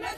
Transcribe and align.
ما 0.00 0.08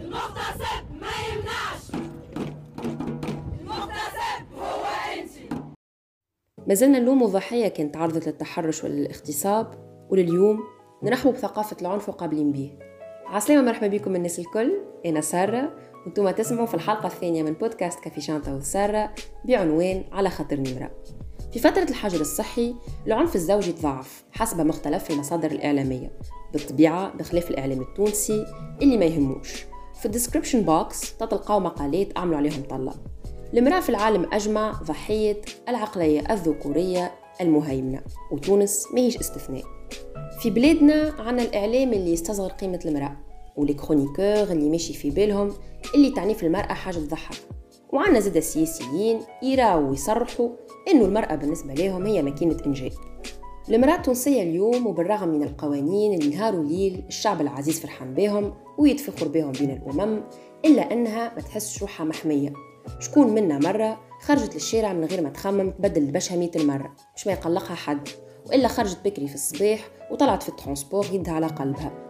المغتصب 0.00 0.84
ما 1.00 1.08
يمنعش 1.32 1.84
المغتصب 3.60 4.42
هو 4.58 4.84
انتي 5.14 5.48
ما 6.66 6.74
زلنا 6.74 6.98
نلوم 6.98 7.22
الضحية 7.22 7.68
كانت 7.68 7.94
تعرضت 7.94 8.26
للتحرش 8.26 8.84
وللاغتصاب 8.84 9.74
ولليوم 10.10 10.64
نرحبوا 11.02 11.32
بثقافة 11.32 11.76
العنف 11.82 12.08
وقابلين 12.08 12.52
به. 12.52 12.78
عسلامة 13.26 13.62
مرحبا 13.62 13.86
بكم 13.86 14.16
الناس 14.16 14.38
الكل. 14.38 14.72
أنا 15.06 15.20
سارة 15.20 15.76
وأنتم 16.06 16.30
تسمعوا 16.30 16.66
في 16.66 16.74
الحلقة 16.74 17.06
الثانية 17.06 17.42
من 17.42 17.52
بودكاست 17.52 18.00
كافي 18.00 18.20
شانتا 18.20 18.54
وسارة 18.54 19.14
بعنوان 19.44 20.04
على 20.12 20.30
خاطر 20.30 20.56
نمرة. 20.56 20.90
في 21.52 21.58
فترة 21.58 21.82
الحجر 21.82 22.20
الصحي 22.20 22.74
العنف 23.06 23.36
الزوجي 23.36 23.72
تضاعف 23.72 24.24
حسب 24.32 24.60
مختلف 24.60 25.10
المصادر 25.10 25.50
الإعلامية 25.50 26.10
بالطبيعة 26.52 27.16
بخلاف 27.16 27.50
الإعلام 27.50 27.80
التونسي 27.80 28.46
اللي 28.82 28.96
ما 28.96 29.04
يهموش. 29.04 29.64
في 30.00 30.06
ال 30.06 30.11
description 30.11 30.62
box 30.62 31.16
تتلقاو 31.16 31.60
مقالات 31.60 32.16
أعملوا 32.16 32.36
عليهم 32.36 32.62
طلة. 32.70 32.94
المرأة 33.54 33.80
في 33.80 33.88
العالم 33.88 34.28
أجمع 34.32 34.72
ضحية 34.72 35.40
العقلية 35.68 36.32
الذكورية 36.32 37.12
المهيمنة 37.40 38.00
وتونس 38.32 38.86
ماهيش 38.94 39.16
استثناء. 39.16 39.64
في 40.40 40.50
بلادنا 40.50 41.14
عنا 41.18 41.42
الإعلام 41.42 41.92
اللي 41.92 42.12
يستصغر 42.12 42.50
قيمة 42.50 42.80
المرأة. 42.84 43.16
ولي 43.56 43.74
كرونيكور 43.74 44.52
اللي 44.52 44.70
ماشي 44.70 44.94
في 44.94 45.10
بالهم 45.10 45.52
اللي 45.94 46.10
تعني 46.10 46.34
في 46.34 46.46
المرأة 46.46 46.72
حاجة 46.72 46.96
تضحك. 46.96 47.36
وعنا 47.92 48.20
زاد 48.20 48.36
السياسيين 48.36 49.20
يراو 49.42 49.90
ويصرحوا 49.90 50.48
إنه 50.88 51.04
المرأة 51.04 51.34
بالنسبة 51.34 51.74
لهم 51.74 52.06
هي 52.06 52.22
ماكينة 52.22 52.56
إنجاب 52.66 52.92
المرأة 53.68 53.94
التونسية 53.94 54.42
اليوم 54.42 54.86
وبالرغم 54.86 55.28
من 55.28 55.42
القوانين 55.42 56.14
اللي 56.14 56.36
نهار 56.36 56.56
وليل 56.56 57.04
الشعب 57.08 57.40
العزيز 57.40 57.80
فرحان 57.80 58.14
بهم 58.14 58.54
ويتفخر 58.78 59.28
بهم 59.28 59.52
بين 59.52 59.70
الأمم 59.70 60.20
إلا 60.64 60.92
أنها 60.92 61.34
ما 61.34 61.40
تحسش 61.40 61.80
روحها 61.82 62.06
محمية. 62.06 62.52
شكون 63.00 63.28
منا 63.28 63.58
مرة 63.58 64.00
خرجت 64.20 64.54
للشارع 64.54 64.92
من 64.92 65.04
غير 65.04 65.22
ما 65.22 65.28
تخمم 65.28 65.70
تبدل 65.70 66.02
لبشها 66.02 66.36
مية 66.36 66.50
المرة؟ 66.56 66.94
مش 67.16 67.26
ما 67.26 67.32
يقلقها 67.32 67.74
حد. 67.74 68.08
وإلا 68.46 68.68
خرجت 68.68 68.98
بكري 69.04 69.28
في 69.28 69.34
الصباح 69.34 69.88
وطلعت 70.10 70.42
في 70.42 70.48
ال 70.48 70.54
transport 70.54 71.06
يدها 71.12 71.34
على 71.34 71.46
قلبها. 71.46 72.05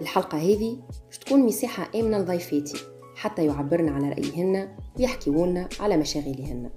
الحلقة 0.00 0.38
هذه 0.38 0.78
باش 1.06 1.18
تكون 1.18 1.40
مساحة 1.40 1.90
آمنة 1.94 2.18
لضيفاتي 2.18 2.78
حتى 3.16 3.46
يعبرن 3.46 3.88
على 3.88 4.08
رأيهن 4.08 4.76
ويحكيولنا 4.98 5.68
على 5.80 5.96
مشاغلهن. 5.96 6.70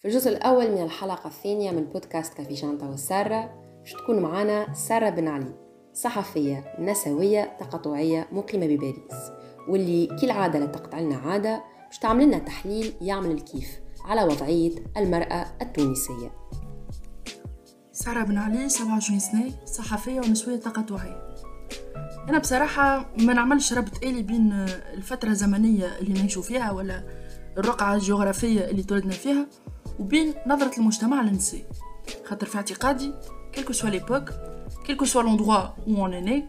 في 0.00 0.08
الجزء 0.08 0.30
الأول 0.30 0.70
من 0.70 0.82
الحلقة 0.82 1.26
الثانية 1.26 1.70
من 1.70 1.84
بودكاست 1.84 2.34
كافي 2.34 2.56
شانتا 2.56 2.86
والسارة 2.86 3.50
باش 3.78 3.92
تكون 3.92 4.22
معنا 4.22 4.74
سارة 4.74 5.10
بن 5.10 5.28
علي 5.28 5.54
صحفية 5.92 6.74
نسوية 6.78 7.56
تقاطعية 7.60 8.28
مقيمة 8.32 8.66
بباريس 8.66 9.30
واللي 9.68 10.06
كالعادة 10.06 10.58
لا 10.58 10.66
تقطع 10.66 11.00
لنا 11.00 11.16
عادة 11.16 11.64
باش 11.86 11.98
تعمل 11.98 12.24
لنا 12.24 12.38
تحليل 12.38 12.92
يعمل 13.00 13.30
الكيف 13.30 13.80
على 14.04 14.24
وضعية 14.24 14.72
المرأة 14.96 15.46
التونسية. 15.62 16.30
سارة 18.04 18.22
بن 18.22 18.38
علي 18.38 18.68
27 18.68 19.18
سنة 19.18 19.50
صحفية 19.66 20.20
ونسوية 20.20 20.56
تقاطعية 20.56 21.34
أنا 22.28 22.38
بصراحة 22.38 23.10
ما 23.18 23.32
نعملش 23.32 23.72
ربط 23.72 24.04
آلي 24.04 24.22
بين 24.22 24.52
الفترة 24.94 25.28
الزمنية 25.28 25.98
اللي 25.98 26.12
نعيشوا 26.12 26.42
فيها 26.42 26.70
ولا 26.70 27.04
الرقعة 27.58 27.94
الجغرافية 27.94 28.60
اللي 28.60 28.82
تولدنا 28.82 29.12
فيها 29.12 29.46
وبين 29.98 30.34
نظرة 30.46 30.78
المجتمع 30.78 31.22
للنساء 31.22 31.60
خاطر 32.24 32.46
في 32.46 32.56
اعتقادي 32.56 33.14
كيلكو 33.52 33.72
سوا 33.72 33.90
ليبوك 33.90 34.30
quelle 34.86 34.98
que 34.98 35.04
soit 35.04 36.12
l'année 36.12 36.42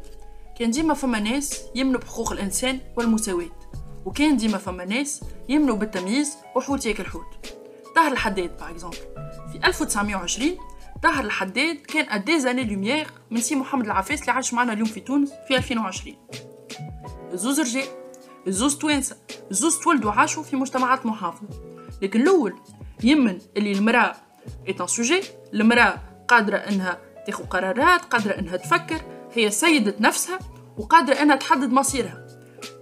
كان 0.59 0.72
ديما 0.72 0.94
فما 0.94 1.20
ناس 1.20 1.62
يمنوا 1.76 2.00
بحقوق 2.00 2.31
الإنسان 2.31 2.80
والمساواة 2.97 3.50
وكان 4.06 4.38
ديما 4.38 4.58
فما 4.58 4.86
ناس 4.86 5.22
يمنوا 5.50 5.76
بالتمييز 5.76 6.38
وحوت 6.56 6.86
ياكل 6.86 7.06
حوت. 7.06 7.56
طاهر 7.96 8.12
الحداد 8.12 8.58
par 8.58 8.70
exemple 8.70 8.98
في 9.52 9.68
1920 9.68 10.71
طاهر 11.04 11.26
الحداد 11.26 11.76
كان 11.76 12.10
à 12.09 12.40
des 12.40 12.64
années-lumière 12.64 13.08
من 13.32 13.42
سي 13.42 13.56
محمد 13.56 13.86
العفاس 13.86 14.22
اللي 14.22 14.32
عايش 14.32 14.54
معنا 14.54 14.74
اليوم 14.74 14.88
في 14.88 15.00
تونس 15.00 15.32
في 15.48 15.58
2020 15.58 16.16
الزوز 17.34 17.60
رجال 17.60 17.88
الزوز 18.48 18.78
توانسة 18.78 19.18
الزوز 19.52 19.80
تولدوا 19.80 20.12
عاشوا 20.12 20.44
في 20.44 20.56
مجتمعات 20.56 21.06
محافظة. 21.06 21.48
لكن 22.02 22.22
الأول 22.22 22.56
يمن 23.04 23.40
اللي 23.58 23.72
المرأة 23.72 24.16
est 24.68 24.82
un 24.82 24.88
sujet 24.88 25.22
المرأة 25.54 26.00
قادرة 26.28 26.58
إنها 26.58 27.00
تاخذ 27.28 27.44
قرارات 27.44 28.02
قادرة 28.02 28.32
إنها 28.40 28.58
تفكر 28.58 29.02
هي 29.34 29.52
سيدة 29.52 29.96
نفسها 30.00 30.40
وقادرة 30.78 31.14
إنها 31.14 31.36
تحدد 31.36 31.72
مصيرها. 31.72 32.28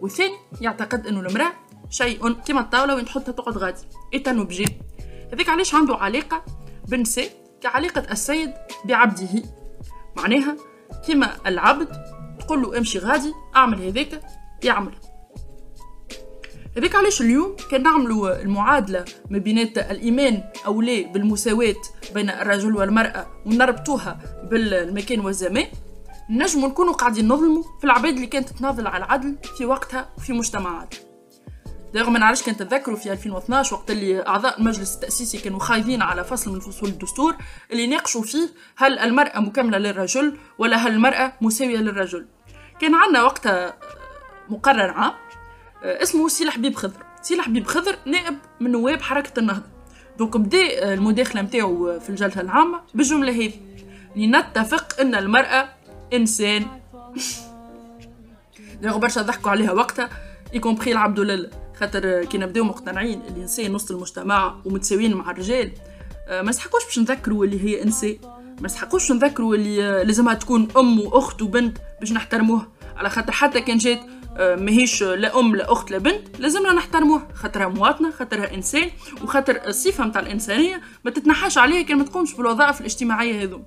والثاني 0.01 0.35
يعتقد 0.61 1.07
إنه 1.07 1.19
المرأة 1.19 1.51
شيء 1.89 2.33
كما 2.33 2.59
الطاولة 2.59 2.95
وين 2.95 3.05
تحطها 3.05 3.31
تقعد 3.31 3.57
غادي. 3.57 3.81
est 4.13 4.27
un 4.27 4.37
objet 4.37 4.65
هذيك 5.33 5.49
علاش 5.49 5.75
عنده 5.75 5.95
علاقة 5.95 6.43
بالنساء 6.87 7.48
كعلاقة 7.61 8.11
السيد 8.11 8.53
بعبده. 8.85 9.43
معناها 10.17 10.57
كما 11.07 11.35
العبد 11.45 11.87
تقول 12.39 12.61
له 12.61 12.77
امشي 12.77 12.99
غادي 12.99 13.33
أعمل 13.55 13.81
هذاك 13.81 14.21
يعمل. 14.63 14.93
هذاك 16.77 16.95
علاش 16.95 17.21
اليوم 17.21 17.55
كان 17.71 17.83
نعملوا 17.83 18.41
المعادلة 18.41 19.05
ما 19.29 19.37
بينات 19.37 19.77
الإيمان 19.77 20.43
أو 20.65 20.81
لا 20.81 21.01
بالمساواة 21.11 21.75
بين 22.13 22.29
الرجل 22.29 22.75
والمرأة 22.75 23.27
ونربطوها 23.45 24.19
بالمكان 24.51 25.19
والزمان؟ 25.19 25.67
نجموا 26.29 26.69
نكونوا 26.69 26.93
قاعدين 26.93 27.27
نظلموا 27.27 27.63
في 27.79 27.83
العباد 27.83 28.13
اللي 28.13 28.27
كانت 28.27 28.49
تناضل 28.49 28.87
على 28.87 29.05
العدل 29.05 29.35
في 29.57 29.65
وقتها 29.65 30.09
وفي 30.17 30.33
مجتمعاتها. 30.33 31.08
دايما 31.93 32.09
ما 32.09 32.19
نعرفش 32.19 32.43
كان 32.43 32.57
تتذكروا 32.57 32.97
في 32.97 33.11
2012 33.11 33.75
وقت 33.75 33.91
اللي 33.91 34.27
أعضاء 34.27 34.59
المجلس 34.59 34.95
التأسيسي 34.95 35.37
كانوا 35.37 35.59
خايفين 35.59 36.01
على 36.01 36.23
فصل 36.23 36.53
من 36.53 36.59
فصول 36.59 36.89
الدستور 36.89 37.35
اللي 37.71 37.87
ناقشوا 37.87 38.21
فيه 38.21 38.49
هل 38.75 38.99
المرأة 38.99 39.39
مكمله 39.39 39.77
للرجل 39.77 40.37
ولا 40.57 40.77
هل 40.77 40.91
المرأة 40.91 41.33
مساوية 41.41 41.77
للرجل. 41.77 42.25
كان 42.81 42.95
عندنا 42.95 43.23
وقتها 43.23 43.73
مقرر 44.49 44.89
عام 44.89 45.13
اسمه 45.83 46.27
سي 46.27 46.51
حبيب 46.51 46.75
خضر. 46.75 47.05
سي 47.21 47.41
حبيب 47.41 47.67
خضر 47.67 47.95
نائب 48.05 48.37
من 48.59 48.71
نواب 48.71 49.01
حركة 49.01 49.39
النهضة. 49.39 49.67
دونك 50.17 50.37
بدا 50.37 50.93
المداخلة 50.93 51.41
نتاعو 51.41 51.99
في 51.99 52.09
الجلسة 52.09 52.41
العامة 52.41 52.81
بالجملة 52.93 53.31
هذه. 53.31 53.53
لنتفق 54.15 54.99
إن 55.01 55.15
المرأة 55.15 55.69
إنسان. 56.13 56.65
برشا 58.81 59.21
ضحكوا 59.21 59.51
عليها 59.51 59.71
وقتها 59.71 60.09
يكومبخي 60.53 60.91
العبد 60.91 61.19
لله. 61.19 61.68
خاطر 61.79 62.25
كي 62.25 62.37
نبداو 62.37 62.63
مقتنعين 62.63 63.21
اللي 63.21 63.39
النساء 63.39 63.71
نص 63.71 63.91
المجتمع 63.91 64.55
ومتساويين 64.65 65.13
مع 65.13 65.31
الرجال 65.31 65.71
ما 66.29 66.41
نسحقوش 66.41 66.85
باش 66.85 66.99
نذكروا 66.99 67.45
اللي 67.45 67.63
هي 67.63 67.83
انسان 67.83 68.17
ما 68.59 68.65
نسحقوش 68.65 69.11
نذكروا 69.11 69.55
اللي 69.55 70.03
لازمها 70.03 70.33
تكون 70.33 70.67
أم 70.77 70.99
وأخت 70.99 71.41
وبنت 71.41 71.77
باش 71.99 72.11
نحترموها 72.11 72.67
على 72.97 73.09
خاطر 73.09 73.31
حتى 73.31 73.61
كان 73.61 73.77
جات 73.77 73.99
ماهيش 74.39 75.03
لا 75.03 75.39
أم 75.39 75.55
لا 75.55 75.71
أخت 75.71 75.91
لا 75.91 75.97
بنت 75.97 76.39
لازمنا 76.39 76.73
نحترموها 76.73 77.27
خاطرها 77.33 77.67
مواطنة 77.67 78.11
خاطرها 78.11 78.53
إنسان 78.53 78.89
وخاطر 79.23 79.67
الصفة 79.67 80.05
نتاع 80.05 80.21
الإنسانية 80.21 80.81
ما 81.05 81.11
تتنحاش 81.11 81.57
عليها 81.57 81.81
كان 81.81 81.97
ما 81.97 82.03
تقومش 82.03 82.33
بالوظائف 82.33 82.79
الاجتماعية 82.79 83.43
هذوم. 83.43 83.63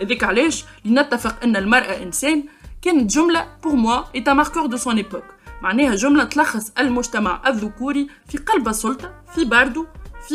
هذيك 0.00 0.24
علاش؟ 0.24 0.64
لنتفق 0.84 1.36
إن 1.44 1.56
المرأة 1.56 2.02
إنسان 2.02 2.44
كانت 2.82 3.10
جملة 3.10 3.46
pour 3.62 3.72
moi 3.72 4.02
était 4.14 4.28
marqueur 4.28 4.66
de 4.66 4.76
son 4.76 4.96
époque 4.96 5.24
معناها 5.62 5.94
جملة 5.94 6.24
تلخص 6.24 6.72
المجتمع 6.78 7.42
الذكوري 7.46 8.08
في 8.28 8.38
قلب 8.38 8.68
السلطة 8.68 9.12
في 9.34 9.44
باردو 9.44 9.86
في 10.28 10.34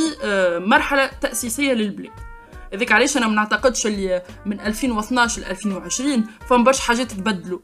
مرحلة 0.66 1.07
تأسيسية 1.22 1.74
للبلاد. 1.74 2.12
هذيك 2.74 2.92
علاش 2.92 3.18
أنا 3.18 3.27
ما 3.27 3.33
نعتقدش 3.33 3.88
اللي 3.88 4.22
من 4.45 4.60
2012 4.60 5.42
ل 5.42 5.45
2020 5.45 6.25
فما 6.50 6.63
برشا 6.63 6.81
حاجات 6.81 7.12
تبدلوا 7.12 7.60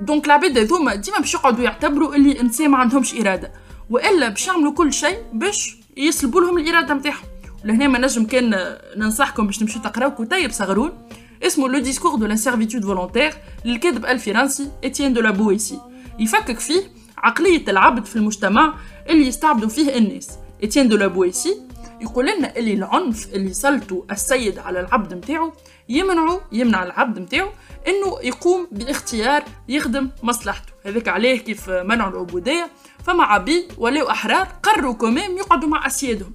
donc 0.00 0.26
العباد 0.26 0.58
هذوما 0.58 0.94
ديما 0.94 1.18
باش 1.18 1.34
يقعدوا 1.34 1.64
يعتبروا 1.64 2.14
اللي 2.14 2.40
إنسان 2.40 2.70
ما 2.70 2.78
عندهمش 2.78 3.14
إرادة. 3.14 3.52
وإلا 3.90 4.28
باش 4.28 4.46
يعملوا 4.46 4.72
كل 4.72 4.92
شيء 4.92 5.18
باش 5.32 5.76
يسلبوا 5.96 6.40
لهم 6.40 6.58
الإرادة 6.58 6.94
نتاعهم 6.94 7.26
لهنا 7.64 7.88
ما 7.88 7.98
نجم 7.98 8.24
كان 8.24 8.76
ننصحكم 8.96 9.46
باش 9.46 9.58
تمشيو 9.58 9.82
تقراو 9.82 10.14
كتيب 10.14 10.50
صغرون 10.50 11.08
اسمه 11.42 11.68
Le 11.68 11.78
Discours 11.78 12.14
de 12.14 12.26
la 12.26 12.36
servitude 12.36 12.84
volontaire 12.84 13.34
للكاتب 13.64 14.06
الفرنسي 14.06 14.70
إتيان 14.84 15.12
دو 15.12 15.20
لا 15.20 15.30
بويسي. 15.30 15.80
يفكك 16.18 16.58
فيه 16.58 16.82
عقلية 17.18 17.64
العبد 17.68 18.04
في 18.04 18.16
المجتمع 18.16 18.74
اللي 19.08 19.26
يستعبدوا 19.26 19.68
فيه 19.68 19.98
الناس. 19.98 20.30
اتيان 20.62 20.88
دو 20.88 20.96
لا 20.96 21.06
بويسي 21.06 21.60
يقول 22.00 22.26
لنا 22.26 22.56
اللي 22.56 22.74
العنف 22.74 23.34
اللي 23.34 23.52
سلطه 23.52 24.04
السيد 24.10 24.58
على 24.58 24.80
العبد 24.80 25.14
متاعو 25.14 25.52
يمنعه 25.88 26.40
يمنع 26.52 26.82
العبد 26.82 27.18
متاعو 27.18 27.48
إنه 27.88 28.18
يقوم 28.22 28.68
باختيار 28.72 29.44
يخدم 29.68 30.10
مصلحته. 30.22 30.72
هذاك 30.86 31.08
عليه 31.08 31.38
كيف 31.38 31.70
منع 31.70 32.08
العبودية. 32.08 32.70
فما 33.04 33.24
عبيد 33.24 33.72
ولاو 33.78 34.10
أحرار 34.10 34.48
قرروا 34.62 34.94
كمام 34.94 35.36
يقعدوا 35.36 35.68
مع 35.68 35.86
أسيادهم. 35.86 36.32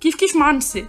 كيف 0.00 0.14
كيف 0.14 0.36
مع 0.36 0.50
النساء؟ 0.50 0.84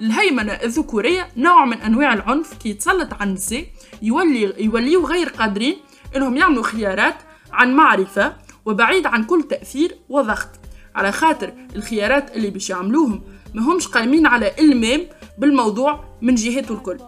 الهيمنة 0.00 0.52
الذكورية 0.52 1.28
نوع 1.36 1.64
من 1.64 1.80
أنواع 1.80 2.12
العنف 2.14 2.54
كي 2.54 2.68
يتسلط 2.68 3.12
على 3.12 3.30
النساء 3.30 3.64
يولي 4.02 4.54
يوليوا 4.64 5.08
غير 5.08 5.28
قادرين 5.28 5.76
إنهم 6.16 6.36
يعملوا 6.36 6.62
خيارات 6.62 7.14
عن 7.52 7.74
معرفة 7.74 8.32
وبعيد 8.64 9.06
عن 9.06 9.24
كل 9.24 9.42
تأثير 9.42 9.96
وضغط. 10.08 10.48
على 10.94 11.12
خاطر 11.12 11.52
الخيارات 11.76 12.36
اللي 12.36 12.50
باش 12.50 12.70
يعملوهم 12.70 13.22
ما 13.54 13.62
همش 13.62 13.86
قايمين 13.88 14.26
على 14.26 14.52
المام 14.58 15.00
بالموضوع 15.38 16.04
من 16.22 16.34
جهته 16.34 16.74
الكل. 16.74 16.98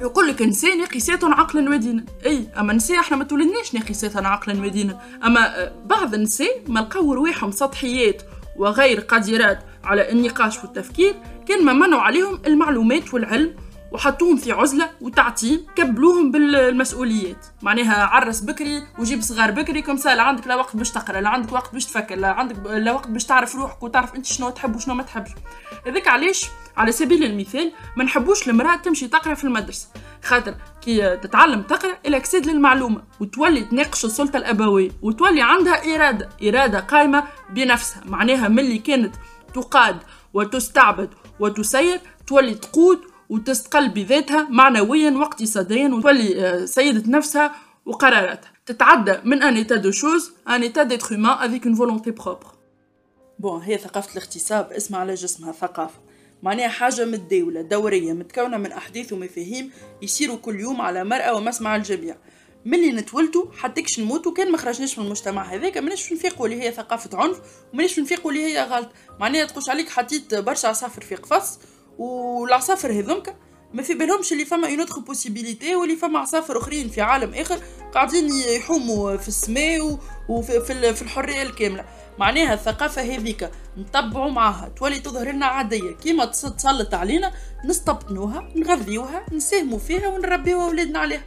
يقول 0.00 0.28
لك 0.28 0.42
انسان 0.42 0.84
قيسات 0.84 1.24
عقلا 1.24 1.70
ودينا 1.70 2.04
إي 2.26 2.48
أما 2.58 2.72
نساء 2.72 3.00
إحنا 3.00 3.16
ما 3.16 3.24
تولدناش 3.24 3.74
يا 3.74 3.80
قيسات 3.80 4.16
عقلا 4.16 4.60
ودينا 4.62 5.00
أما 5.24 5.72
بعض 5.86 6.14
النساء 6.14 6.62
ما 6.68 6.80
لقاو 6.80 7.12
رواحهم 7.12 7.50
سطحيات 7.50 8.22
وغير 8.56 9.00
قادرات 9.00 9.58
على 9.84 10.12
النقاش 10.12 10.58
والتفكير 10.64 11.14
كان 11.48 11.64
ما 11.64 11.72
منعوا 11.72 12.02
عليهم 12.02 12.38
المعلومات 12.46 13.14
والعلم 13.14 13.54
وحطوهم 13.96 14.36
في 14.36 14.52
عزلة 14.52 14.90
وتعتيم 15.00 15.66
كبلوهم 15.76 16.30
بالمسؤوليات. 16.30 17.46
معناها 17.62 18.04
عرس 18.04 18.40
بكري 18.40 18.82
وجيب 18.98 19.20
صغار 19.20 19.50
بكري 19.50 19.82
كم 19.82 19.96
لا 20.04 20.22
عندك 20.22 20.46
لا 20.46 20.56
وقت 20.56 20.76
باش 20.76 20.90
تقرأ 20.90 21.20
لا 21.20 21.28
عندك 21.28 21.52
وقت 21.52 21.72
باش 21.72 21.84
تفكر 21.84 22.14
لا 22.14 22.28
عندك 22.28 22.56
لا 22.66 22.92
وقت 22.92 23.08
باش 23.08 23.24
تعرف 23.24 23.54
روحك 23.54 23.82
وتعرف 23.82 24.14
أنت 24.14 24.26
شنو 24.26 24.50
تحب 24.50 24.76
وشنو 24.76 24.94
ما 24.94 25.02
تحبش. 25.02 25.30
هذاك 25.86 26.08
علاش؟ 26.08 26.48
على 26.76 26.92
سبيل 26.92 27.24
المثال 27.24 27.72
ما 27.96 28.04
نحبوش 28.04 28.48
المرأة 28.48 28.76
تمشي 28.76 29.08
تقرأ 29.08 29.34
في 29.34 29.44
المدرسة. 29.44 29.88
خاطر 30.24 30.54
كي 30.80 31.16
تتعلم 31.16 31.62
تقرأ 31.62 31.98
الاكسيد 32.06 32.46
للمعلومة 32.46 33.02
وتولي 33.20 33.64
تناقش 33.64 34.04
السلطة 34.04 34.36
الأبوية 34.36 34.90
وتولي 35.02 35.42
عندها 35.42 35.94
إرادة 35.94 36.28
إرادة 36.48 36.80
قائمة 36.80 37.24
بنفسها. 37.50 38.02
معناها 38.06 38.48
ملي 38.48 38.78
كانت 38.78 39.14
تقاد 39.54 39.98
وتستعبد 40.34 41.08
وتسير 41.40 42.00
تولي 42.26 42.54
تقود 42.54 43.00
وتستقل 43.28 43.88
بذاتها 43.88 44.48
معنويا 44.50 45.10
واقتصاديا 45.10 45.88
وتولي 45.88 46.46
آه، 46.46 46.64
سيدة 46.64 47.10
نفسها 47.10 47.54
وقراراتها. 47.86 48.52
تتعدى 48.66 49.14
من 49.24 49.42
un 49.42 49.56
état 49.56 49.76
de 49.76 49.90
chose 49.90 50.32
à 50.48 50.53
un 50.53 50.62
état 50.62 50.82
d'être 50.82 51.14
humain 51.14 51.38
avec 51.38 51.66
une 51.66 51.74
volonté 51.74 52.10
propre 52.10 52.46
bon 53.38 53.62
هي 53.62 53.78
ثقافة 53.78 54.12
الاغتصاب. 54.12 54.72
اسمها 54.72 55.00
على 55.00 55.14
جسمها 55.14 55.52
ثقافة. 55.52 55.98
معناها 56.42 56.68
حاجة 56.68 57.04
متداولة 57.04 57.60
دورية 57.62 58.12
متكونة 58.12 58.56
من 58.56 58.72
أحداث 58.72 59.12
ومفاهيم 59.12 59.70
يصيروا 60.02 60.36
كل 60.36 60.60
يوم 60.60 60.80
على 60.80 61.04
مرأة 61.04 61.34
ومسمع 61.34 61.76
الجميع. 61.76 62.16
ملي 62.64 62.92
نتولدوا 62.92 63.46
حتى 63.58 63.79
كش 63.79 64.00
نموتوا 64.00 64.32
كان 64.32 64.52
ما 64.52 64.58
خرجناش 64.58 64.98
من 64.98 65.04
المجتمع 65.04 65.42
هذاك 65.42 65.78
ماناش 65.78 66.12
نفيقوا 66.12 66.46
اللي 66.46 66.62
هي 66.62 66.72
ثقافة 66.72 67.18
عنف 67.18 67.40
وماناش 67.72 67.98
نفيقوا 67.98 68.30
اللي 68.30 68.44
هي 68.44 68.62
غلط. 68.62 68.88
معناها 69.20 69.44
تقولش 69.44 69.68
عليك 69.70 69.88
حطيت 69.88 70.34
برشا 70.34 70.68
عصافر 70.68 71.02
في 71.02 71.14
قفص 71.14 71.58
والعصافر 71.98 72.92
هذومك 72.92 73.36
ما 73.74 73.82
في 73.82 73.94
بالهمش 73.94 74.32
اللي 74.32 74.44
فما 74.44 74.68
une 74.68 74.80
autre 74.80 74.98
possibilité 74.98 75.74
واللي 75.74 75.96
فما 75.96 76.18
عصافر 76.18 76.58
أخرين 76.58 76.88
في 76.88 77.00
عالم 77.00 77.34
آخر 77.34 77.58
قاعدين 77.94 78.30
يحوموا 78.32 79.16
في 79.16 79.28
السماء 79.28 79.98
وفي 80.28 80.94
في 80.94 81.02
الحرية 81.02 81.42
الكاملة. 81.42 81.84
معناها 82.18 82.54
الثقافة 82.54 83.02
هذيك 83.02 83.50
نطبعوا 83.76 84.30
معاها 84.30 84.68
تولي 84.76 84.98
تظهر 84.98 85.32
لنا 85.32 85.46
عادية. 85.46 85.90
كيما 85.90 86.24
تسلط 86.24 86.94
علينا 86.94 87.32
نستبطنوها 87.64 88.48
نغذيوها 88.56 89.26
نساهموا 89.32 89.78
فيها 89.78 90.08
ونربيوها 90.08 90.66
أولادنا 90.66 90.98
عليها. 90.98 91.22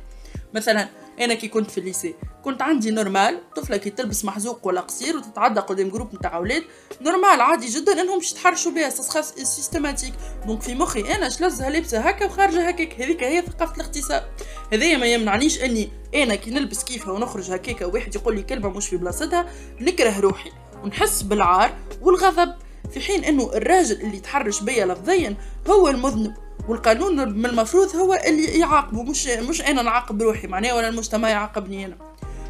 مثلا 0.53 0.89
أنا 1.21 1.33
كي 1.33 1.47
كنت 1.47 1.71
في 1.71 1.77
ال 1.77 1.83
lycée 1.83 2.15
كنت 2.43 2.61
عندي 2.61 2.91
normal 2.91 3.39
طفلة 3.55 3.77
كي 3.77 3.89
تلبس 3.89 4.25
محزوق 4.25 4.67
ولا 4.67 4.81
قصير 4.81 5.17
وتتعدى 5.17 5.59
قدام 5.59 5.89
groupe 5.89 6.15
نتاع 6.15 6.35
أولاد 6.35 6.63
normal 7.01 7.41
عادي 7.41 7.67
جدا 7.67 8.01
إنهم 8.01 8.17
باش 8.17 8.31
يتحرشوا 8.31 8.71
بها 8.71 8.89
systématique 8.89 10.13
donc 10.45 10.61
في 10.61 10.75
مخي 10.75 11.15
أنا 11.15 11.29
شلزها 11.29 11.69
لابسة 11.69 11.99
هكا 11.99 12.25
وخارجة 12.25 12.67
هكاك. 12.67 13.01
هذيك 13.01 13.23
هي 13.23 13.41
ثقافة 13.41 13.75
الاغتصاب 13.75 14.29
هذايا 14.73 14.97
ما 14.97 15.05
يمنعنيش 15.05 15.63
إني 15.63 15.89
أنا 16.15 16.35
كي 16.35 16.51
نلبس 16.51 16.83
كيفها 16.83 17.11
ونخرج 17.11 17.51
هكاك 17.51 17.81
وواحد 17.81 18.15
يقول 18.15 18.35
لي 18.35 18.43
كلمة 18.43 18.69
مش 18.69 18.87
في 18.87 18.97
بلاصتها 18.97 19.45
نكره 19.79 20.19
روحي 20.19 20.51
ونحس 20.83 21.21
بالعار 21.21 21.77
والغضب. 22.01 22.53
في 22.93 22.99
حين 22.99 23.23
إنه 23.23 23.53
الراجل 23.53 24.01
اللي 24.01 24.19
تحرش 24.19 24.61
بيا 24.61 24.85
لفظيا 24.85 25.35
هو 25.69 25.87
المذنب. 25.87 26.33
والقانون 26.69 27.29
من 27.29 27.45
المفروض 27.45 27.95
هو 27.95 28.13
اللي 28.13 28.59
يعاقبه 28.59 29.03
مش 29.03 29.27
مش 29.27 29.61
أنا 29.61 29.81
نعاقب 29.81 30.21
روحي 30.21 30.47
معناه 30.47 30.75
ولا 30.75 30.87
المجتمع 30.87 31.29
يعاقبني 31.29 31.85
أنا. 31.85 31.97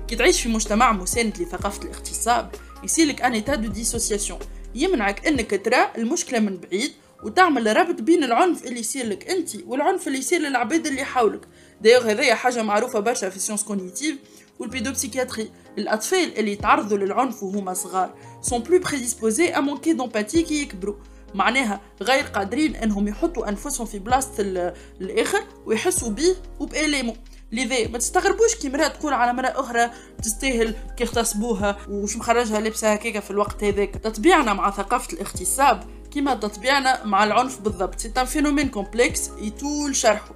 كي 0.08 0.16
تعيش 0.16 0.42
في 0.42 0.50
مجتمع 0.50 0.92
مساند 0.92 1.42
لثقافة 1.42 1.84
الاغتصاب 1.84 2.52
يصيرلك 2.84 3.22
un 3.22 3.34
état 3.34 3.56
de 3.56 3.68
dissociation 3.72 4.40
يمنعك 4.76 5.28
إنك 5.28 5.62
ترى 5.66 5.92
المشكلة 5.98 6.40
من 6.40 6.58
بعيد 6.58 6.92
وتعمل 7.24 7.78
ربط 7.78 8.02
بين 8.02 8.24
العنف 8.24 8.66
اللي 8.66 8.80
يصير 8.80 9.06
لك 9.06 9.30
أنت 9.30 9.50
والعنف 9.68 10.08
اللي 10.08 10.20
يصير 10.20 10.40
للعباد 10.42 10.88
اللي 10.88 11.04
حولك. 11.04 11.42
دايوغ 11.82 12.12
هذايا 12.12 12.36
حاجة 12.36 12.64
معروفة 12.64 13.00
برشا 13.00 13.30
في 13.30 13.40
sciences 13.40 13.64
cognitives 13.64 14.16
وال 14.60 14.71
pédopsychiatrie 14.71 15.52
الأطفال 15.78 16.38
اللي 16.38 16.52
يتعرضوا 16.52 16.98
للعنف 16.98 17.44
وهما 17.44 17.74
صغار 17.74 18.14
sont 18.42 18.60
plus 18.60 18.80
prédisposés 18.80 19.50
à 19.50 19.60
manquer 19.60 19.94
d'empathie 19.94 20.44
كي 20.44 20.62
يكبروا. 20.62 20.96
معناها 21.34 21.82
غير 22.02 22.24
قادرين 22.24 22.76
إنهم 22.76 23.08
يحطوا 23.08 23.50
أنفسهم 23.50 23.88
في 23.88 24.00
بلاصه 24.00 24.74
الآخر 25.02 25.44
ويحسوا 25.66 26.10
بيه 26.10 26.36
وبآلامه. 26.60 27.16
لذا 27.52 27.88
ما 27.88 27.98
تستغربوش 27.98 28.56
كي 28.56 28.70
مرأة 28.70 28.88
تقول 28.88 29.14
على 29.14 29.34
مرأة 29.34 29.60
أخرى 29.60 29.92
تستاهل 30.24 30.76
كي 30.98 31.04
اغتصبوها 31.04 31.78
وش 31.90 32.18
مخرجها 32.18 32.60
لبسها 32.60 32.96
هكاك 32.96 33.20
في 33.20 33.32
الوقت 33.32 33.64
هذاك. 33.64 33.96
تطبيعنا 33.96 34.54
مع 34.54 34.72
ثقافة 34.72 35.14
الاغتصاب. 35.14 35.84
كما 36.14 36.36
تطبيعنا 36.36 37.06
مع 37.06 37.24
العنف 37.24 37.60
بالضبط. 37.60 38.00
c'est 38.00 38.26
phénomène 38.26 38.70
complexe 38.70 39.30
يطول 39.42 39.96
شرحه 39.96 40.36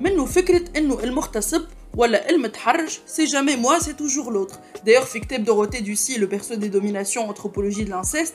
منه 0.00 0.24
فكرة 0.24 0.64
إنه 0.76 1.04
المغتصب 1.04 1.62
ولا 1.94 2.30
المتحرش 2.30 3.00
c'est 3.06 3.24
jamais 3.24 3.56
moi 3.56 3.78
c'est 3.78 3.92
toujours 3.92 4.32
l'autre 4.32 4.56
دايوغ 4.84 5.04
في 5.04 5.20
كتاب 5.20 5.44
دوروتي 5.44 5.80
دوسي 5.80 6.18
Le 6.18 6.26
Berceau 6.26 6.54
des 6.54 6.68
dominations 6.68 7.26
anthropologie 7.28 7.84
de 7.84 7.90
l'inceste 7.90 8.34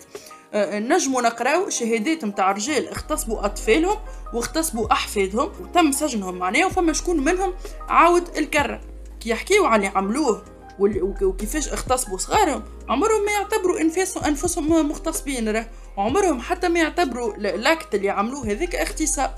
نجمو 0.55 1.21
نقراو 1.21 1.69
شهادات 1.69 2.25
متاع 2.25 2.51
رجال 2.51 2.87
اغتصبوا 2.87 3.45
أطفالهم 3.45 3.97
واغتصبوا 4.33 4.91
أحفادهم 4.91 5.51
وتم 5.61 5.91
سجنهم 5.91 6.35
معناه 6.35 6.65
وفما 6.65 6.93
شكون 6.93 7.19
منهم 7.23 7.53
عاود 7.89 8.37
الكرة. 8.37 8.81
كي 9.19 9.29
يحكيو 9.29 9.65
على 9.65 9.87
عملوه 9.87 10.45
وكيفاش 10.79 11.69
اغتصبوا 11.69 12.17
صغارهم 12.17 12.63
عمرهم 12.89 13.25
ما 13.25 13.31
يعتبروا 13.31 13.81
انفسهم 13.81 14.23
أنفسهم 14.23 14.89
مغتصبين 14.89 15.49
راه. 15.49 15.67
عمرهم 15.97 16.39
حتى 16.39 16.69
ما 16.69 16.79
يعتبروا 16.79 17.35
ال 17.35 17.47
acte 17.47 17.95
اللي 17.95 18.09
عملوه 18.09 18.45
هذاك 18.45 18.75
اغتصاب 18.75 19.35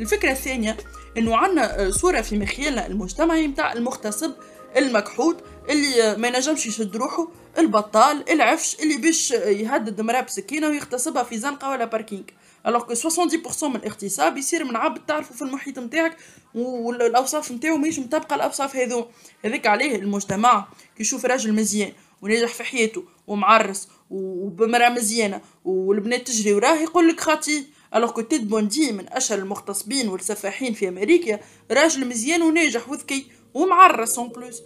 الفكرة 0.00 0.30
الثانية 0.30 0.76
إنه 1.18 1.36
عندنا 1.36 1.90
صورة 1.90 2.20
في 2.20 2.38
مخيلنا 2.38 2.86
المجتمعي 2.86 3.48
متاع 3.48 3.72
المغتصب 3.72 4.32
المكحوت 4.76 5.36
اللي 5.70 6.16
ما 6.16 6.28
ينجمش 6.28 6.66
يشد 6.66 6.96
روحه 6.96 7.28
البطال 7.58 8.30
العفش 8.30 8.76
اللي 8.80 8.96
باش 8.96 9.30
يهدد 9.30 10.00
مراه 10.00 10.20
بسكينة 10.20 10.68
ويغتصبها 10.68 11.22
في 11.22 11.38
زنقة 11.38 11.70
ولا 11.70 11.84
parking. 11.84 12.22
alors 12.66 12.82
que 12.82 12.94
70% 12.94 13.64
من 13.64 13.76
الاغتصاب 13.76 14.36
يصير 14.36 14.64
من 14.64 14.76
عبد 14.76 15.06
تعرفه 15.06 15.34
في 15.34 15.42
المحيط 15.42 15.78
نتاعك 15.78 16.16
والاوصاف 16.54 17.52
نتاعو 17.52 17.76
ماهيش 17.76 17.98
مطابقة 17.98 18.36
الأوصاف 18.36 18.76
هذو. 18.76 19.06
هذاك 19.44 19.66
عليه 19.66 19.96
المجتمع 19.96 20.68
كي 20.96 21.02
يشوف 21.02 21.24
راجل 21.24 21.52
مزيان 21.52 21.92
وناجح 22.22 22.54
في 22.54 22.64
حياته 22.64 23.04
ومعرس 23.26 23.88
وبمراه 24.10 24.88
مزيانة 24.88 25.40
والبنات 25.64 26.26
تجري 26.26 26.52
وراه 26.52 26.74
يقول 26.74 27.08
لك 27.08 27.20
خاطي. 27.20 27.64
alors 27.94 28.10
que 28.10 28.20
تيد 28.20 28.48
بوندي 28.48 28.92
من 28.92 29.08
أشهر 29.08 29.38
المغتصبين 29.38 30.08
والسفاحين 30.08 30.74
في 30.74 30.88
أمريكا 30.88 31.40
راجل 31.70 32.08
مزيان 32.08 32.42
وناجح 32.42 32.88
وذكي 32.88 33.26
ومعرس 33.54 34.18
en 34.18 34.28
plus 34.28 34.62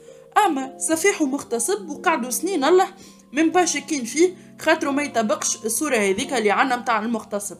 أما 0.47 0.79
سفيح 0.79 1.23
ومغتصب 1.23 1.89
وقعدوا 1.89 2.31
سنين 2.31 2.65
الله 2.65 2.87
من 3.33 3.51
با 3.51 3.65
شاكين 3.65 4.05
فيه 4.05 4.35
خاطرو 4.61 4.93
ما 4.93 5.03
يطبقش 5.03 5.57
الصورة 5.65 5.97
هذيك 5.97 6.33
اللي 6.33 6.51
عنا 6.51 6.77
متاع 6.77 6.99
المغتصب. 6.99 7.57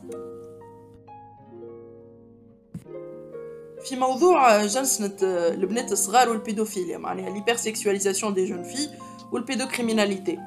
في 3.85 3.97
موضوع 3.97 4.67
جنسنة 4.67 5.17
البنات 5.23 5.93
الصغار 5.93 6.29
والبيدوفيليا 6.31 6.99
معناها 6.99 7.31
l'hypersexualisation 7.31 8.35
des 8.35 8.45
jeunes 8.45 8.63
filles 8.63 8.89
وال 9.33 9.45
pédocriminalité 9.45 10.39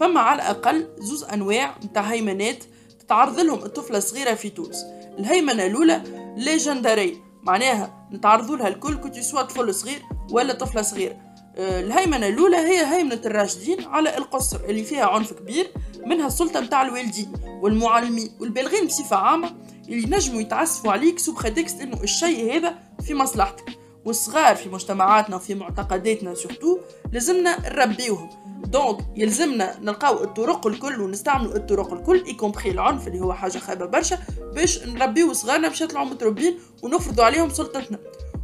فما 0.00 0.20
على 0.20 0.42
الأقل 0.42 0.88
زوز 0.98 1.24
أنواع 1.24 1.74
متاع 1.84 2.02
هيمنات 2.02 2.64
تتعرض 3.00 3.40
لهم 3.40 3.64
الطفلة 3.64 3.98
الصغيرة 3.98 4.34
في 4.34 4.50
تونس. 4.50 4.84
الهيمنة 5.18 5.66
الأولى 5.66 6.02
les 6.36 6.65
genrés 6.65 7.22
معناها 7.42 8.08
نتعرضوا 8.12 8.56
لها 8.56 8.68
الكل 8.68 8.96
كنت 8.96 9.18
سوا 9.18 9.42
طفل 9.42 9.74
صغير 9.74 10.02
ولا 10.30 10.54
طفلة 10.54 10.82
صغيرة. 10.82 11.27
الهيمنة 11.58 12.26
الأولى 12.28 12.56
هي 12.56 12.86
هيمنة 12.86 13.20
الراشدين 13.26 13.84
على 13.84 14.18
القصر 14.18 14.60
اللي 14.64 14.84
فيها 14.84 15.06
عنف 15.06 15.32
كبير 15.32 15.70
منها 16.06 16.26
السلطة 16.26 16.60
متاع 16.60 16.82
الوالدين 16.82 17.32
والمعلمين 17.62 18.30
والبالغين 18.40 18.86
بصفة 18.86 19.16
عامة 19.16 19.56
اللي 19.88 20.16
نجموا 20.16 20.40
يتعسفوا 20.40 20.92
عليك 20.92 21.18
sous 21.18 21.32
prétexte 21.32 21.80
إنه 21.80 22.02
الشيء 22.02 22.56
هذا 22.56 22.74
في 23.02 23.14
مصلحتك. 23.14 23.64
والصغار 24.04 24.56
في 24.56 24.68
مجتمعاتنا 24.68 25.36
وفي 25.36 25.54
معتقداتنا 25.54 26.34
surtout 26.34 26.78
لازمنا 27.12 27.68
نربيوهم. 27.68 28.30
donc 28.64 28.98
يلزمنا 29.16 29.78
نلقاو 29.80 30.24
الطرق 30.24 30.66
الكل 30.66 31.00
ونستعملوا 31.00 31.56
الطرق 31.56 31.92
الكل 31.92 32.24
y 32.24 32.32
compris 32.32 32.70
العنف 32.70 33.08
اللي 33.08 33.20
هو 33.20 33.32
حاجة 33.32 33.58
خايبة 33.58 33.86
برشا 33.86 34.18
باش 34.54 34.84
نربيو 34.84 35.32
صغارنا 35.32 35.68
باش 35.68 35.80
يطلعوا 35.80 36.06
متربين 36.06 36.58
ونفرضوا 36.82 37.24
عليهم 37.24 37.50
سلطتنا. 37.50 37.98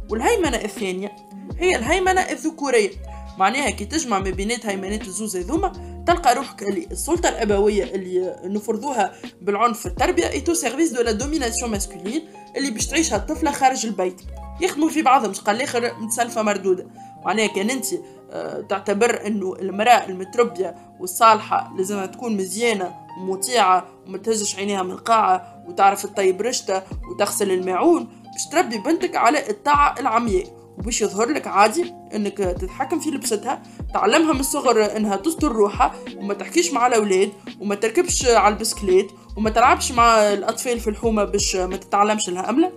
والهيمنة 0.09 0.57
الثانية 0.57 1.15
هي 1.59 1.75
الهيمنة 1.75 2.21
الذكورية. 2.21 2.89
معناها 3.37 3.69
كي 3.69 3.85
تجمع 3.85 4.19
ما 4.19 4.29
بينات 4.29 4.65
هيمنات 4.65 5.07
الزوز 5.07 5.37
هذوما 5.37 5.71
تلقى 6.07 6.35
روحك 6.35 6.63
اللي 6.63 6.87
السلطة 6.91 7.29
الأبوية 7.29 7.83
اللي 7.83 8.35
نفرضوها 8.43 9.13
بالعنف 9.41 9.79
في 9.79 9.85
التربية 9.85 10.29
est 10.29 10.41
au 10.41 10.53
service 10.53 10.91
de 10.91 11.01
la 11.01 11.11
domination 11.11 11.71
masculine 11.71 12.23
اللي 12.57 12.71
باش 12.71 12.87
تعيشها 12.87 13.15
الطفلة 13.15 13.51
خارج 13.51 13.85
البيت. 13.85 14.21
يخدموا 14.61 14.89
في 14.89 15.01
بعضهم 15.01 15.31
مش 15.31 15.41
قال 15.41 15.55
الآخر 15.55 15.93
متسلفة 15.99 16.41
مردودة. 16.41 16.87
معناها 17.25 17.47
كان 17.47 17.69
أنت 17.69 17.85
آه، 18.31 18.61
تعتبر 18.61 19.27
إنه 19.27 19.55
المرأة 19.59 20.05
المتربية 20.05 20.75
والصالحة 20.99 21.73
لازمها 21.77 22.05
تكون 22.05 22.37
مزيانة 22.37 22.95
ومطيعة 23.19 23.87
وما 24.07 24.17
تهزش 24.17 24.55
عينيها 24.55 24.83
من 24.83 24.91
القاعة 24.91 25.63
وتعرف 25.67 26.05
تطيب 26.05 26.41
رشتها 26.41 26.83
وتغسل 27.11 27.51
الماعون 27.51 28.03
باش 28.33 28.47
تربي 28.51 28.77
بنتك 28.77 29.15
على 29.15 29.49
الطاعة 29.49 29.95
العمياء. 29.99 30.64
وباش 30.77 31.01
يظهر 31.01 31.29
لك 31.29 31.47
عادي 31.47 31.93
إنك 32.15 32.37
تتحكم 32.37 32.99
في 32.99 33.09
لبستها 33.09 33.63
تعلمها 33.93 34.33
من 34.33 34.39
الصغر 34.39 34.97
إنها 34.97 35.15
تستر 35.15 35.51
روحها 35.51 35.95
وما 36.17 36.33
تحكيش 36.33 36.73
مع 36.73 36.87
الأولاد 36.87 37.31
وما 37.59 37.75
تركبش 37.75 38.25
على 38.25 38.53
البسكليت 38.53 39.07
وما 39.37 39.49
تلعبش 39.49 39.91
مع 39.91 40.33
الأطفال 40.33 40.79
في 40.79 40.89
الحومة 40.89 41.23
باش 41.23 41.55
ما 41.55 41.77
تتعلمش 41.77 42.29
الهملة 42.29 42.71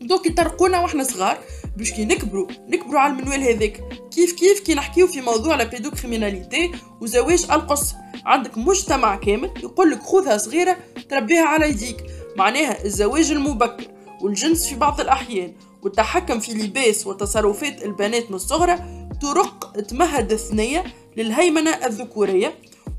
donc 0.00 0.26
يطرقونا 0.26 0.80
وإحنا 0.80 1.02
صغار 1.04 1.38
باش 1.76 1.90
كي 1.90 2.04
نكبروا 2.04 2.46
نكبروا 2.68 3.00
على 3.00 3.12
المنوال 3.12 3.42
هذاك. 3.42 3.80
كيف 4.10 4.32
كيف 4.32 4.60
كي 4.60 4.74
نحكيو 4.74 5.06
في 5.06 5.20
موضوع 5.20 5.54
la 5.56 5.64
pédocriminalité 5.64 6.70
وزواج 7.00 7.46
القصر؟ 7.50 7.94
عندك 8.24 8.58
مجتمع 8.58 9.16
كامل 9.16 9.50
يقول 9.62 9.90
لك 9.90 10.02
خذها 10.02 10.36
صغيرة 10.36 10.76
تربيها 11.08 11.44
على 11.44 11.68
يديك. 11.68 11.96
معناها 12.36 12.84
الزواج 12.84 13.30
المبكر 13.30 13.84
والجنس 14.22 14.68
في 14.68 14.74
بعض 14.74 15.00
الأحيان. 15.00 15.52
والتحكم 15.82 16.40
في 16.40 16.52
لباس 16.52 17.06
وتصرفات 17.06 17.82
البنات 17.84 18.30
من 18.30 18.36
الصغرى 18.36 18.78
طرق 19.22 19.72
تمهد 19.88 20.32
الثنية 20.32 20.84
للهيمنة 21.16 21.70
الذكورية 21.70 22.54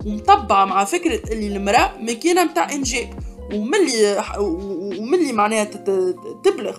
ومطبعة 0.06 0.66
مع 0.66 0.86
فكرة 0.86 1.34
اللي 1.34 1.48
المرأة 1.58 1.98
ماكينة 2.00 2.44
متاع 2.44 2.72
إنجاب 2.72 3.20
وملي 3.54 4.24
وملي 5.00 5.32
معناها 5.32 5.64
تبلغ. 6.44 6.78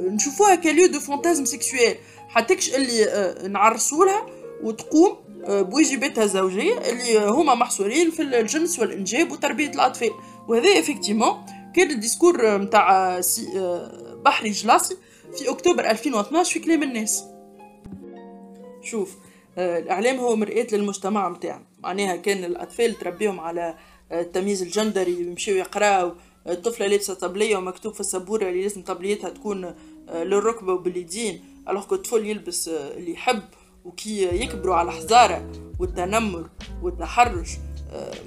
نشوفوها 0.00 0.54
كا 0.54 0.60
lieu 0.60 0.86
de 0.86 1.00
fantasme 1.00 1.44
sexuel 1.44 1.96
حتكش 2.28 2.74
اللي 2.74 3.04
آه، 3.04 3.46
نعرسولها 3.48 4.26
وتقوم 4.62 5.16
آه، 5.44 5.62
بواجباتها 5.62 6.24
الزوجية 6.24 6.78
اللي 6.78 7.30
هما 7.30 7.54
محصورين 7.54 8.10
في 8.10 8.22
الجنس 8.22 8.78
والإنجاب 8.78 9.32
وتربية 9.32 9.68
الأطفال. 9.68 10.10
وهذا 10.48 10.78
effectivement 10.78 11.46
كان 11.76 11.90
ال 11.90 11.98
discours 11.98 12.58
متاع 12.58 13.18
آه، 13.56 14.22
بحري 14.24 14.50
جلاسي. 14.50 14.96
في 15.38 15.50
أكتوبر 15.50 15.90
2012 15.90 16.52
في 16.52 16.58
كلام 16.58 16.82
الناس. 16.82 17.24
شوف 18.82 19.16
آه، 19.58 19.78
الإعلام 19.78 20.16
هو 20.16 20.36
مرآة 20.36 20.66
للمجتمع 20.72 21.28
متاعنا. 21.28 21.64
معناها 21.82 22.16
كان 22.16 22.44
الأطفال 22.44 22.98
تربيهم 22.98 23.40
على 23.40 23.74
آه، 24.12 24.20
التمييز 24.20 24.62
الجندري 24.62 25.12
يمشيو 25.12 25.56
يقراو 25.56 26.12
الطفلة 26.48 26.86
لابسة 26.86 27.14
طبلية 27.14 27.56
ومكتوب 27.56 27.94
في 27.94 28.00
السبورة 28.00 28.48
اللي 28.48 28.62
لازم 28.62 28.82
طبليتها 28.82 29.30
تكون 29.30 29.64
آه، 30.08 30.24
للركبة 30.24 30.72
وباليدين 30.72 31.44
alors 31.68 31.94
الطفل 31.94 32.26
يلبس 32.26 32.68
اللي 32.68 33.12
يحب 33.12 33.42
وكي 33.84 34.42
يكبروا 34.42 34.74
على 34.74 34.88
الحزارة 34.88 35.52
والتنمر 35.80 36.48
والتحرش. 36.82 37.48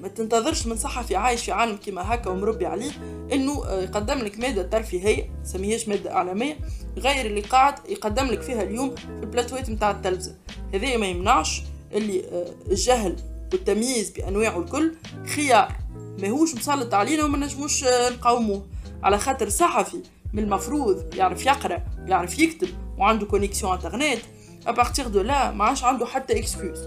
ما 0.02 0.08
تنتظرش 0.08 0.68
من 0.68 0.78
صحفي 0.78 1.16
عايش 1.16 1.46
في 1.46 1.52
عالم 1.52 1.78
كيما 1.78 2.14
هكا 2.14 2.30
ومربي 2.30 2.66
عليه 2.66 2.92
إنه 3.34 3.66
يقدم 3.68 4.18
لك 4.18 4.40
مادة 4.40 4.64
ترفيهيه 4.64 5.30
سميهاش 5.44 5.88
مادة 5.88 6.14
إعلامية 6.14 6.58
غير 6.98 7.26
اللي 7.26 7.42
قاعد 7.42 7.76
يقدم 7.90 8.26
لك 8.26 8.42
فيها 8.42 8.64
اليوم 8.64 8.96
في 8.96 9.24
البلاتوات 9.24 9.70
نتاع 9.70 9.92
التلفزة. 9.92 10.36
هذا 10.74 10.98
ما 10.98 11.06
يمنعش 11.06 11.62
اللي 11.94 12.26
آه، 12.26 12.72
الجهل 12.72 13.16
والتمييز 13.54 14.10
بأنواعه 14.10 14.60
الكل 14.60 14.96
خيار 15.36 15.76
ماهوش 16.20 16.56
مسلط 16.56 16.94
علينا 16.94 17.24
وما 17.24 17.38
نجموش 17.38 17.84
آه، 17.84 18.10
نقاوموه. 18.10 18.66
على 19.04 19.18
خاطر 19.18 19.50
صحفي 19.50 20.02
من 20.34 20.44
المفروض 20.44 21.14
يعرف 21.16 21.46
يقرأ 21.46 21.84
يعرف 22.08 22.40
يكتب 22.40 22.68
وعنده 22.98 23.26
كونيكسيون 23.26 23.74
انترنت 23.74 24.20
ابارتيغ 24.68 25.08
دو 25.08 25.22
لا 25.22 25.52
ما 25.52 25.64
عادش 25.66 25.84
عنده 25.84 26.06
حتى 26.06 26.40
اكسكيوز 26.40 26.80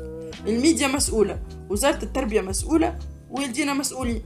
الميديا 0.47 0.89
مسؤولة. 0.89 1.43
وزاره 1.70 2.04
التربيه 2.04 2.42
مسؤوله 2.42 3.00
والدينا 3.30 3.74
مسؤولين 3.74 4.22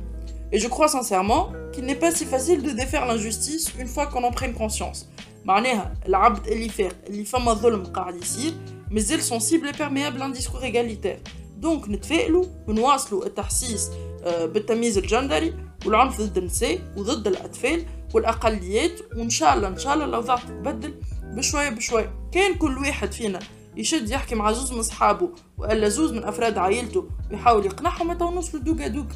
Et 0.52 0.58
je 0.58 0.68
crois 0.68 0.88
sincèrement 0.88 1.44
qu'il 1.72 1.86
n'est 1.86 2.02
pas 2.06 2.12
si 2.12 2.26
facile 2.26 2.64
de 2.64 2.72
défaire 2.72 3.06
l'injustice 3.06 3.66
une 3.82 3.88
fois 3.88 4.06
qu'on 4.08 4.24
en 4.24 4.32
prenne 4.32 4.54
conscience. 4.54 5.06
معناها 5.46 5.94
العبد 6.08 6.48
اللي 6.48 6.70
فاق 6.70 6.96
اللي 7.08 7.26
فما 7.26 7.54
ظلم 7.54 7.84
قاعد 7.84 8.16
يصير 8.16 8.54
مازال 8.92 9.24
سونسيبل 9.24 9.72
بيرميابل 9.72 10.22
ان 10.22 10.34
ديسكور 10.34 10.64
ايغاليتير 10.64 11.20
دونك 11.58 11.90
نتفائلوا 11.90 12.46
ونواصلوا 12.68 13.26
التحسيس 13.26 13.90
بالتمييز 14.26 14.98
الجندري 14.98 15.54
والعنف 15.86 16.22
ضد 16.22 16.38
النساء 16.38 16.80
وضد 16.98 17.28
الاطفال 17.28 17.86
والاقليات 18.14 18.92
وان 19.16 19.30
شاء 19.30 19.54
الله 19.54 19.68
ان 19.68 19.78
شاء 19.78 19.94
الله 19.94 20.06
الاوضاع 20.06 20.36
تتبدل 20.36 20.94
بشويه 21.24 21.70
بشويه 21.70 22.14
كان 22.32 22.54
كل 22.56 22.78
واحد 22.78 23.12
فينا 23.12 23.40
يشد 23.77 24.11
يحكي 24.11 24.35
مع 24.35 24.53
زوز 24.53 24.73
من 24.73 24.83
صحابه 24.83 25.29
والا 25.59 25.89
زوز 25.89 26.13
من 26.13 26.25
أفراد 26.25 26.59
عائلته 26.59 27.09
ويحاول 27.31 27.67
يقنعهم 27.67 28.09
متى 28.09 28.25
نوصلوا 28.25 28.63
دوكا 28.63 28.87
دوكا 28.87 29.15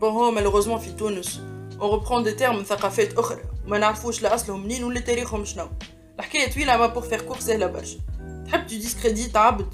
بون 0.00 0.12
هو 0.12 0.30
مالوغوزمون 0.30 0.78
في 0.78 0.92
تونس 0.92 1.40
اون 1.80 2.22
دي 2.22 2.32
تيرم 2.32 2.56
من 2.56 2.64
ثقافات 2.64 3.18
أخرى 3.18 3.40
وما 3.66 3.78
نعرفوش 3.78 4.22
لا 4.22 4.34
أصلهم 4.34 4.64
منين 4.64 4.84
ولا 4.84 5.00
تاريخهم 5.00 5.44
شنو. 5.44 5.68
الحكاية 6.18 6.52
طويلة 6.52 6.76
ما 6.76 6.86
بور 6.86 7.02
فير 7.02 7.20
كور 7.20 7.40
سهلة 7.40 7.66
برشا. 7.66 7.98
تحب 8.46 8.66
تديسكريديت 8.66 9.36
عبد 9.36 9.66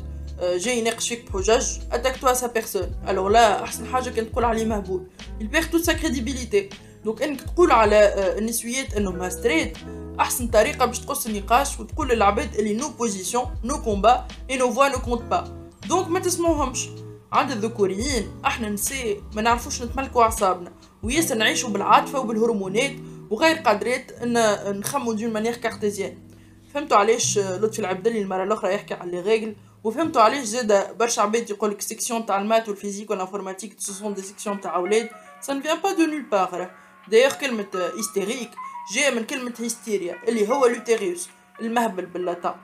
جاي 0.42 0.78
يناقش 0.78 1.08
فيك 1.08 1.32
بحجج 1.32 1.66
اتاك 1.92 2.16
توا 2.16 2.32
سا 2.32 2.46
بيرسون 2.46 2.90
الوغ 3.08 3.28
لا 3.28 3.64
أحسن 3.64 3.86
حاجة 3.86 4.10
كان 4.10 4.32
تقول 4.32 4.44
عليه 4.44 4.64
مهبول. 4.64 5.06
يبير 5.40 5.62
توت 5.62 5.80
سا 5.80 5.92
كريديبيليتي 5.92 6.68
دونك 7.04 7.22
إنك 7.22 7.40
تقول 7.40 7.72
على 7.72 8.14
النسويات 8.38 8.94
إنهم 8.94 9.28
ستريت 9.28 9.78
أحسن 10.20 10.48
طريقة 10.48 10.86
باش 10.86 10.98
تقص 10.98 11.26
النقاش 11.26 11.80
وتقول 11.80 12.08
للعباد 12.08 12.54
اللي 12.54 12.74
nos 12.74 12.88
positions 12.88 13.44
nos 13.64 13.82
combats 13.82 14.26
et 14.50 14.56
nos 14.56 14.72
voix 14.72 14.88
ne 14.88 14.98
comptent 14.98 15.22
pas 15.22 15.68
donc 15.88 16.08
ما 16.08 16.20
تسمعوهمش. 16.20 16.88
عند 17.32 17.50
الذكوريين 17.50 18.40
إحنا 18.46 18.68
نساء 18.68 19.20
ما 19.34 19.42
نعرفوش 19.42 19.82
نتملكوا 19.82 20.22
أعصابنا. 20.22 20.72
وياسر 21.02 21.34
نعيشوا 21.34 21.70
بالعاطفة 21.70 22.20
وبالهرمونات 22.20 22.92
وغير 23.30 23.56
قادرات 23.56 24.12
إن 24.12 24.34
نخمو 24.78 25.12
d'une 25.12 25.32
manière 25.32 25.56
cartésienne 25.56 26.18
فهمتوا 26.74 26.96
علاش 26.96 27.38
لطفي 27.38 27.78
العبدلي 27.78 28.22
المرة 28.22 28.44
الأخرى 28.44 28.74
يحكي 28.74 28.94
على 28.94 29.10
les 29.10 29.20
règles 29.20 29.56
وفهمتوا 29.84 30.22
علاش 30.22 30.44
زاد 30.44 30.98
برشا 30.98 31.22
عباد 31.22 31.50
يقول 31.50 31.70
لك 31.70 31.80
sections 31.80 32.26
تاع 32.26 32.40
ال 32.40 32.45
maths 32.45 32.68
وال 32.68 32.77
physique 32.77 33.10
وال 33.10 33.20
informatique 33.20 33.80
ce 33.80 33.92
sont 33.92 34.22
des 34.22 34.33
sections 34.33 34.60
تاع 34.60 34.76
أولاد. 34.76 35.08
ça 35.40 35.52
ne 35.54 35.62
vient 35.62 35.80
pas 35.80 35.92
de 35.92 36.02
nulle 36.06 36.22
part 36.22 36.70
d'ailleurs 37.08 37.32
كلمة 37.34 37.66
hystérique 37.96 38.50
جاية 38.92 39.10
من 39.10 39.24
كلمة 39.24 39.52
هيستيريا 39.58 40.16
اللي 40.28 40.48
هو 40.48 40.66
l'utérus 40.66 41.28
المهبل 41.60 42.06
بال 42.06 42.18
latin. 42.18 42.54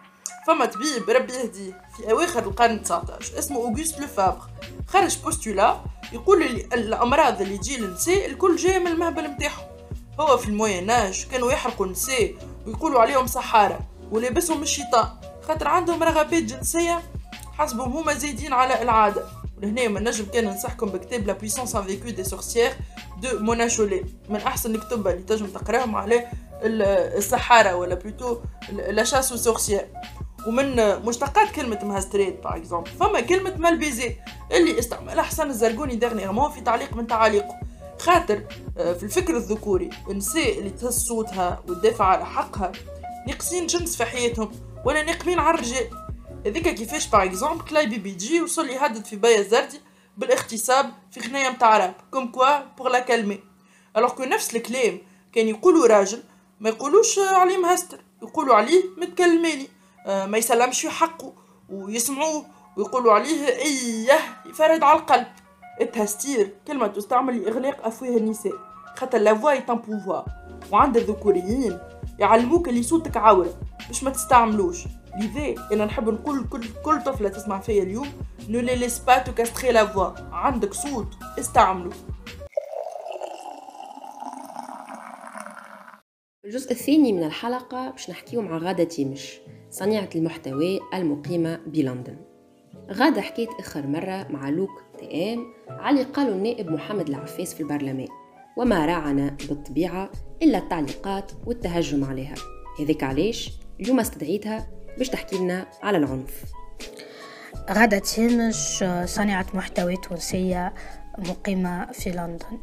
فما 0.47 0.65
طبيب 0.65 1.11
ربي 1.11 1.33
يهديه 1.33 1.83
في 1.97 2.11
أواخر 2.11 2.43
القرن 2.43 2.83
19 2.83 3.39
اسمه 3.39 3.57
أوغوست 3.57 4.01
لوفابر 4.01 4.41
خرج 4.87 5.19
postulat 5.19 5.81
يقول 6.13 6.43
اللي 6.43 6.61
الأمراض 6.73 7.41
اللي 7.43 7.59
تجي 7.59 7.77
للنساء 7.77 8.27
الكل 8.27 8.57
جاية 8.57 8.79
من 8.79 8.87
المهبل 8.87 9.23
نتاعهم 9.27 9.65
هو 10.21 10.37
في 10.37 10.49
ال 10.49 10.57
Moyen 10.57 11.01
Âge 11.01 11.27
كانوا 11.31 11.53
يحرقوا 11.53 11.87
النساء 11.87 12.35
ويقولوا 12.67 13.01
عليهم 13.01 13.27
سحارة 13.27 13.81
ولابسهم 14.11 14.63
الشيطان. 14.63 15.09
خاطر 15.49 15.69
عندهم 15.69 16.03
رغبات 16.03 16.43
جنسية 16.43 17.03
حسبهم 17.59 17.93
هما 17.93 18.15
زايدين 18.15 18.53
على 18.53 18.83
العادة. 18.83 19.25
ولهنا 19.59 19.89
ما 19.89 20.01
نجم 20.01 20.25
كان 20.25 20.45
ننصحكم 20.45 20.87
بكتاب 20.87 21.27
la 21.27 21.33
puissance 21.33 21.77
invaincue 21.77 22.11
des 22.11 22.25
sorcières 22.25 22.73
de 23.21 23.39
Mona 23.39 23.69
Chollet 23.69 24.05
من 24.29 24.37
أحسن 24.37 24.75
الكتب 24.75 25.09
اللي 25.09 25.23
تنجم 25.23 25.47
تقراهم 25.47 25.97
على 25.97 26.27
السحارة 26.63 27.75
ولا 27.75 27.95
plutôt 27.95 28.39
la 28.73 29.05
chasse 29.05 29.33
aux 29.33 29.46
sorcières 29.46 29.87
ومن 30.47 30.77
مشتقات 31.05 31.51
كلمة 31.51 31.85
مهستريت 31.85 32.45
par 32.45 32.57
exemple 32.57 32.91
فما 32.91 33.21
كلمة 33.21 33.57
mal 33.57 33.77
baisée 33.77 34.17
اللي 34.53 34.79
استعملها 34.79 35.23
حسن 35.23 35.51
الزرقوني 35.51 35.97
dernièrement 35.97 36.51
في 36.51 36.61
تعليق 36.61 36.97
من 36.97 37.07
تعاليقه. 37.07 37.61
خاطر 37.99 38.43
آه، 38.79 38.93
في 38.93 39.03
الفكر 39.03 39.37
الذكوري 39.37 39.91
النساء 40.11 40.59
اللي 40.59 40.71
تهز 40.71 40.99
صوتها 40.99 41.63
وتدافع 41.69 42.05
على 42.05 42.27
حقها 42.27 42.73
ناقصين 43.27 43.67
جنس 43.67 43.97
في 43.97 44.05
حياتهم 44.05 44.51
ولا 44.85 45.03
ناقمين 45.03 45.39
على 45.39 45.55
الرجال. 45.55 45.91
هذيك 46.47 46.69
كيفاش 46.69 47.09
par 47.09 47.25
exemple 47.25 47.65
Klay 47.65 47.87
BBJ 47.87 48.41
وصل 48.41 48.69
يهدد 48.69 49.05
في 49.05 49.17
بايا 49.17 49.43
زردي 49.43 49.81
بالاغتصاب 50.21 50.91
في 51.11 51.21
غناية 51.21 51.51
متاع 51.51 51.79
rap. 51.79 51.95
comme 52.11 52.33
quoi 52.33 52.59
pour 52.79 52.89
la 52.89 52.99
calmer 52.99 53.41
alors 53.97 54.11
que 54.11 54.25
نفس 54.25 54.57
الكلام 54.57 54.99
كان 55.33 55.49
يقولوا 55.49 55.87
راجل 55.87 56.23
ما 56.61 56.69
يقولوش 56.69 57.19
عليه 57.19 57.57
مهستر. 57.57 58.01
يقولوا 58.23 58.55
عليه 58.55 58.85
متكلماني. 58.97 59.69
آه، 60.07 60.27
ما 60.27 60.39
يسلمش 60.39 60.87
حقه 60.87 61.33
ويسمعوه. 61.71 62.47
ويقولوا 62.77 63.13
عليه 63.13 63.47
إيه 63.49 64.11
يفرد 64.47 64.83
على 64.83 64.99
القلب. 64.99 65.27
التهستير 65.81 66.55
كلمة 66.67 66.87
تستعمل 66.87 67.43
لإغلاق 67.43 67.87
أفواه 67.87 68.17
النساء. 68.17 68.53
خاطر 68.97 69.19
la 69.19 69.35
voix 69.35 69.51
est 69.51 69.71
pouvoir 69.71 70.25
وعند 70.73 70.97
الذكوريين 70.97 71.79
يعلموك 72.19 72.69
اللي 72.69 72.83
صوتك 72.83 73.17
عورة. 73.17 73.55
باش 73.89 74.05
ما 74.05 74.11
تستعملوش. 74.11 74.85
لذا 75.21 75.55
أنا 75.73 75.85
نحب 75.85 76.09
نقول 76.09 76.49
كل 76.49 76.65
كل 76.85 77.03
طفلة 77.03 77.29
تسمع 77.29 77.61
فيا 77.61 77.83
اليوم 77.83 78.09
ne 78.49 78.61
les 78.61 78.77
laisse 78.77 78.99
pas 78.99 79.19
te 79.19 79.33
castrer 79.33 79.73
la 79.73 79.87
voix 79.87 80.11
عندك 80.33 80.75
صوت 80.75 81.09
استعملوا 81.39 81.93
الجزء 86.45 86.71
الثاني 86.71 87.13
من 87.13 87.25
الحلقة 87.25 87.91
باش 87.91 88.11
نحكيو 88.11 88.43
مع 88.43 88.59
غادة 88.59 88.85
تيمش 88.85 89.41
صانعة 89.71 90.09
المحتوى 90.15 90.81
المقيمة 90.95 91.61
بلندن. 91.67 92.17
غادة 92.91 93.21
حكيت 93.21 93.49
آخر 93.59 93.87
مرة 93.87 94.27
مع 94.31 94.49
لوك 94.49 94.71
تي 94.99 95.35
إم 95.35 95.47
على 95.69 96.03
قالوا 96.03 96.35
النائب 96.35 96.71
محمد 96.71 97.09
العفاس 97.09 97.55
في 97.55 97.61
البرلمان 97.61 98.09
وما 98.57 98.87
راعنا 98.87 99.37
بالطبيعة 99.49 100.11
إلا 100.43 100.59
التعليقات 100.59 101.33
والتهجم 101.47 102.05
عليها. 102.05 102.35
هذيك 102.81 103.05
علاش؟ 103.05 103.60
اليوم 103.81 104.01
استدعيتها 104.01 104.67
باش 104.99 105.09
تحكي 105.09 105.39
لنا 105.39 105.67
على 105.83 105.99
العنف. 105.99 106.45
غادة 107.71 107.99
تيمش 107.99 108.85
صانعة 109.05 109.47
محتوى 109.55 109.97
تونسية 109.97 110.75
مقيمة 111.19 111.93
في 111.93 112.11
لندن. 112.11 112.59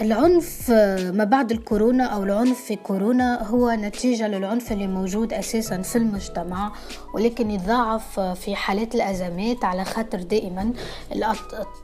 العنف 0.00 0.70
ما 1.14 1.24
بعد 1.24 1.50
الكورونا 1.50 2.04
أو 2.04 2.22
العنف 2.22 2.60
في 2.60 2.76
كورونا 2.76 3.42
هو 3.42 3.70
نتيجة 3.70 4.28
للعنف 4.28 4.72
اللي 4.72 4.86
موجود 4.86 5.32
أساسا 5.32 5.82
في 5.82 5.96
المجتمع 5.96 6.72
ولكن 7.14 7.50
يتضاعف 7.50 8.20
في 8.20 8.54
حالات 8.56 8.94
الأزمات 8.94 9.64
على 9.64 9.84
خاطر 9.84 10.22
دائما 10.22 10.72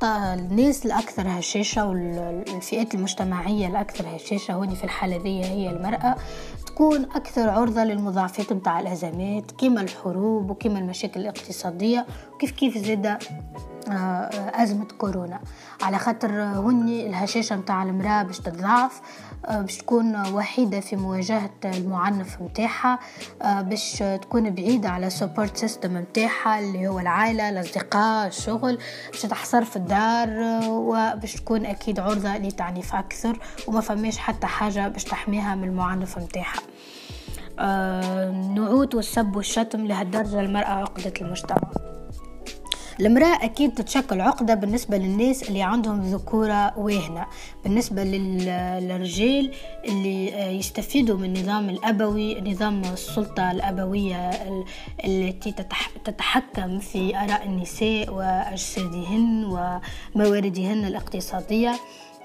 الناس 0.02 0.86
الأكثر 0.86 1.24
هشاشة 1.26 1.88
والفئات 1.88 2.94
المجتمعية 2.94 3.66
الأكثر 3.66 4.16
هشاشة 4.16 4.54
هوني 4.54 4.76
في 4.76 4.84
الحالة 4.84 5.16
ذي 5.16 5.44
هي 5.44 5.70
المرأة. 5.70 6.16
تكون 6.74 7.04
أكثر 7.04 7.50
عرضة 7.50 7.84
للمضاعفات 7.84 8.52
متاع 8.52 8.80
الأزمات 8.80 9.50
كما 9.50 9.80
الحروب 9.80 10.50
وكما 10.50 10.78
المشاكل 10.78 11.20
الاقتصادية 11.20 12.06
وكيف 12.32 12.50
كيف 12.50 12.78
زادة 12.78 13.18
آه، 13.88 14.62
أزمة 14.62 14.86
كورونا. 14.98 15.40
على 15.82 15.98
خاطر 15.98 16.30
هني 16.42 17.06
الهشاشة 17.06 17.56
متاع 17.56 17.82
المرأة 17.82 18.22
باش 18.22 18.40
آه، 18.40 18.50
باش 19.50 19.76
تكون 19.76 20.32
وحيدة 20.32 20.80
في 20.80 20.96
مواجهة 20.96 21.50
المعنف 21.64 22.40
متاعها 22.40 22.98
آه، 23.42 23.60
باش 23.60 23.98
تكون 24.22 24.50
بعيدة 24.50 24.88
على 24.88 25.10
support 25.10 25.56
system 25.56 25.94
متاعها 25.94 26.58
اللي 26.58 26.88
هو 26.88 26.98
العائلة 26.98 27.48
الأصدقاء 27.48 28.26
الشغل 28.26 28.78
باش 29.12 29.22
تحصر 29.22 29.64
في 29.64 29.76
الدار 29.76 30.28
وباش 30.68 31.34
تكون 31.34 31.66
أكيد 31.66 32.00
عرضة 32.00 32.36
لتعنيف 32.36 32.94
أكثر 32.94 33.38
وما 33.66 33.80
فماش 33.80 34.18
حتى 34.18 34.46
حاجة 34.46 34.88
باش 34.88 35.04
تحميها 35.04 35.54
من 35.54 35.68
المعنف 35.68 36.18
متاعها 36.18 36.60
النعوت 37.58 38.94
والسب 38.94 39.36
والشتم 39.36 39.86
لهالدرجة 39.86 40.40
المرأة 40.40 40.70
عقدة 40.70 41.12
المجتمع. 41.20 41.93
المرأة 43.00 43.44
أكيد 43.44 43.74
تتشكل 43.74 44.20
عقدة 44.20 44.54
بالنسبة 44.54 44.96
للناس 44.96 45.48
اللي 45.48 45.62
عندهم 45.62 46.00
ذكورة 46.00 46.78
واهنة. 46.78 47.26
بالنسبة 47.64 48.04
للرجال 48.04 49.52
اللي 49.84 50.34
آه، 50.34 50.50
يستفيدوا 50.50 51.18
من 51.18 51.36
النظام 51.36 51.70
الأبوي 51.70 52.40
نظام 52.40 52.82
السلطة 52.92 53.50
الأبوية 53.50 54.30
التي 55.04 55.54
تتحكم 56.04 56.78
في 56.78 57.16
آراء 57.16 57.46
النساء 57.46 58.10
وأجسادهن 58.14 59.44
ومواردهن 60.14 60.84
الاقتصادية. 60.84 61.74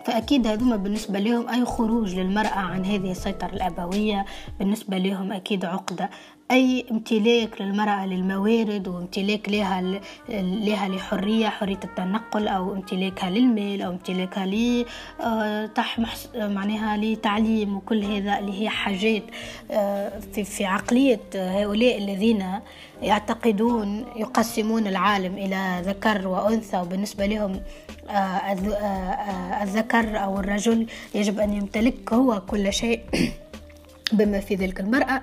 فأكيد 0.06 0.48
هذوما 0.48 0.76
بالنسبة 0.76 1.20
لهم 1.20 1.50
أي 1.50 1.66
خروج 1.66 2.16
للمرأة 2.16 2.60
عن 2.60 2.86
هذه 2.86 3.12
السيطرة 3.12 3.50
الأبوية. 3.54 4.26
بالنسبة 4.60 4.98
لهم 4.98 5.32
أكيد 5.32 5.66
عقدة. 5.66 6.10
أي 6.52 6.86
امتلاك 6.92 7.62
للمرأة 7.62 8.06
للموارد 8.06 8.88
وامتلاك 8.88 9.50
لها 9.50 9.82
لها 10.30 10.88
لحرية 10.88 11.50
حرية 11.50 11.80
التنقل 11.84 12.48
أو 12.48 12.74
امتلاكها 12.74 13.30
للمال 13.30 13.82
أو 13.82 13.92
امتلاكها 13.92 14.46
ل 14.46 14.86
آه، 15.22 15.70
معناها 16.36 16.98
لتعليم 16.98 17.78
وكل 17.78 18.04
هذا 18.04 18.40
اللي 18.40 18.62
هي 18.62 18.70
حاجات 18.70 19.24
آه، 19.72 20.20
في 20.34 20.44
في 20.44 20.66
عقلية 20.66 21.20
هؤلاء 21.36 21.98
الذين 21.98 22.46
يعتقدون 23.02 24.06
يقسمون 24.16 24.88
العالم 24.88 25.38
إلى 25.38 25.82
ذكر 25.86 26.28
وأنثى 26.28 26.78
وبالنسبة 26.78 27.26
لهم 27.26 27.62
آه، 28.10 29.64
الذكر 29.64 30.24
أو 30.24 30.40
الرجل 30.40 30.88
يجب 31.16 31.40
أن 31.40 31.54
يمتلك 31.54 32.14
هو 32.14 32.42
كل 32.42 32.74
شيء 32.74 33.02
بما 34.18 34.40
في 34.40 34.56
ذلك 34.56 34.80
المرأة. 34.80 35.22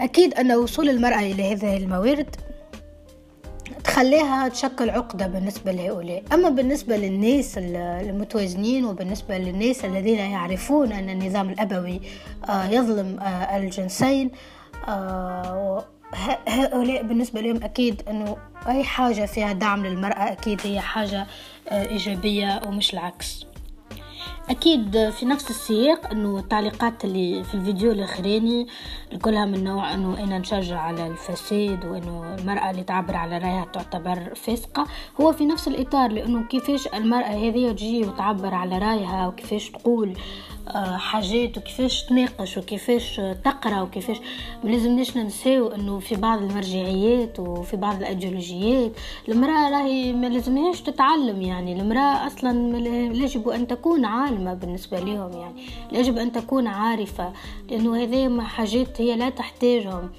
أكيد 0.00 0.34
أن 0.34 0.52
وصول 0.52 0.88
المرأة 0.90 1.20
إلى 1.20 1.52
هذه 1.52 1.76
الموارد 1.76 2.36
تخليها 3.84 4.48
تشكل 4.48 4.90
عقدة 4.90 5.26
بالنسبة 5.26 5.72
لهؤلاء. 5.72 6.22
أما 6.32 6.48
بالنسبة 6.48 6.96
للناس 6.96 7.58
المتوازنين 7.58 8.84
وبالنسبة 8.84 9.38
للناس 9.38 9.84
الذين 9.84 10.18
يعرفون 10.18 10.92
أن 10.92 11.10
النظام 11.10 11.48
الأبوي 11.50 12.00
آه، 12.48 12.66
يظلم 12.66 13.20
آه، 13.20 13.56
الجنسين 13.56 14.30
آه، 14.88 15.84
هؤلاء 16.48 17.02
بالنسبة 17.02 17.40
لهم 17.40 17.62
أكيد 17.62 18.02
أنه 18.08 18.36
أي 18.68 18.84
حاجة 18.84 19.26
فيها 19.26 19.52
دعم 19.52 19.86
للمرأة 19.86 20.32
أكيد 20.32 20.60
هي 20.64 20.80
حاجة 20.80 21.26
إيجابية 21.72 22.60
ومش 22.66 22.94
العكس. 22.94 23.46
أكيد 24.50 25.10
في 25.10 25.26
نفس 25.26 25.50
السياق 25.50 26.10
إنه 26.10 26.38
التعليقات 26.38 27.04
اللي 27.04 27.44
في 27.44 27.54
الفيديو 27.54 27.92
الأخراني 27.92 28.66
كلها 29.22 29.44
من 29.44 29.64
نوع 29.64 29.94
إنه 29.94 30.24
إنا 30.24 30.38
نشجع 30.38 30.80
على 30.80 31.06
الفساد 31.06 31.84
وإنه 31.84 32.34
المرأة 32.38 32.70
اللي 32.70 32.82
تعبر 32.82 33.16
على 33.16 33.38
رأيها 33.38 33.66
تعتبر 33.72 34.34
فاسقة. 34.34 34.86
هو 35.20 35.32
في 35.32 35.46
نفس 35.46 35.68
الإطار 35.68 36.12
لإنه 36.12 36.46
كيفاش 36.48 36.86
المرأة 36.86 37.48
هذه 37.48 37.72
تجي 37.72 38.00
وتعبر 38.02 38.54
على 38.54 38.78
رأيها 38.78 39.28
وكيفاش 39.28 39.70
تقول 39.70 40.16
حاجات 40.96 41.58
وكيفاش 41.58 42.02
تناقش 42.04 42.58
وكيفاش 42.58 43.20
تقرأ 43.44 43.80
وكيفاش 43.80 44.16
ملازمناش 44.64 45.16
ننساو 45.16 45.68
إنه 45.68 45.98
في 45.98 46.14
بعض 46.14 46.42
المرجعيات 46.42 47.40
وفي 47.40 47.76
بعض 47.76 47.96
الأيديولوجيات 47.96 48.92
المرأة 49.28 49.70
راهي 49.70 50.12
ما 50.12 50.26
لازمهاش 50.26 50.80
تتعلم 50.80 51.42
يعني. 51.42 51.80
المرأة 51.80 52.26
أصلا 52.26 52.78
يجب 53.16 53.48
أن 53.48 53.66
تكون 53.66 54.04
عالمة 54.04 54.54
بالنسبة 54.54 55.00
لهم 55.00 55.32
يعني. 55.32 55.54
يجب 55.92 56.18
أن 56.18 56.32
تكون 56.32 56.66
عارفة 56.66 57.32
لأنه 57.70 58.02
هذه 58.02 58.40
حاجات 58.40 59.00
هي 59.00 59.16
لا 59.16 59.28
تحتاجهم. 59.28 60.10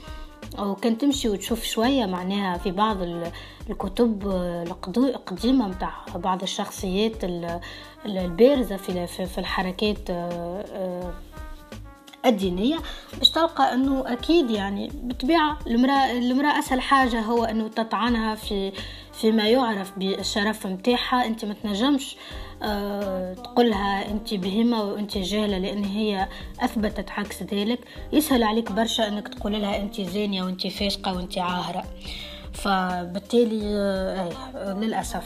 أو 0.59 0.75
كان 0.75 0.97
تمشي 0.97 1.29
وتشوف 1.29 1.63
شوية 1.63 2.05
معناها 2.05 2.57
في 2.57 2.71
بعض 2.71 2.97
الكتب 3.69 4.27
القديمة 4.97 5.67
متاع 5.67 6.05
بعض 6.15 6.41
الشخصيات 6.41 7.23
البارزة 8.05 8.77
في 8.77 9.37
الحركات 9.37 10.09
آه، 10.09 10.65
آه، 10.71 11.13
الدينية. 12.25 12.77
باش 13.17 13.29
تلقى 13.29 13.73
إنه 13.73 14.13
أكيد 14.13 14.51
يعني 14.51 14.91
بالطبيعة 14.93 15.59
المرأة 15.67 16.11
المرأة 16.11 16.59
أسهل 16.59 16.81
حاجة 16.81 17.21
هو 17.21 17.43
إنه 17.43 17.67
تطعنها 17.67 18.35
في 18.35 18.71
فيما 19.13 19.49
يعرف 19.49 19.99
بالشرف 19.99 20.67
متاعها. 20.67 21.25
أنت 21.25 21.45
ما 21.45 21.53
تنجمش 21.53 22.15
أه 22.63 23.33
تقولها 23.33 24.11
أنت 24.11 24.33
بهمة 24.33 24.83
وأنت 24.83 25.17
جاهلة 25.17 25.57
لأن 25.57 25.83
هي 25.83 26.27
أثبتت 26.59 27.11
عكس 27.11 27.43
ذلك. 27.43 27.79
يسهل 28.13 28.43
عليك 28.43 28.71
برشا 28.71 29.07
إنك 29.07 29.27
تقول 29.27 29.61
لها 29.61 29.81
أنت 29.81 30.01
زانية 30.01 30.43
وأنت 30.43 30.67
فاسقة 30.67 31.15
وأنت 31.15 31.37
عاهرة. 31.37 31.83
فبالتالي 32.55 33.77
آه 33.77 34.79
للأسف. 34.79 35.23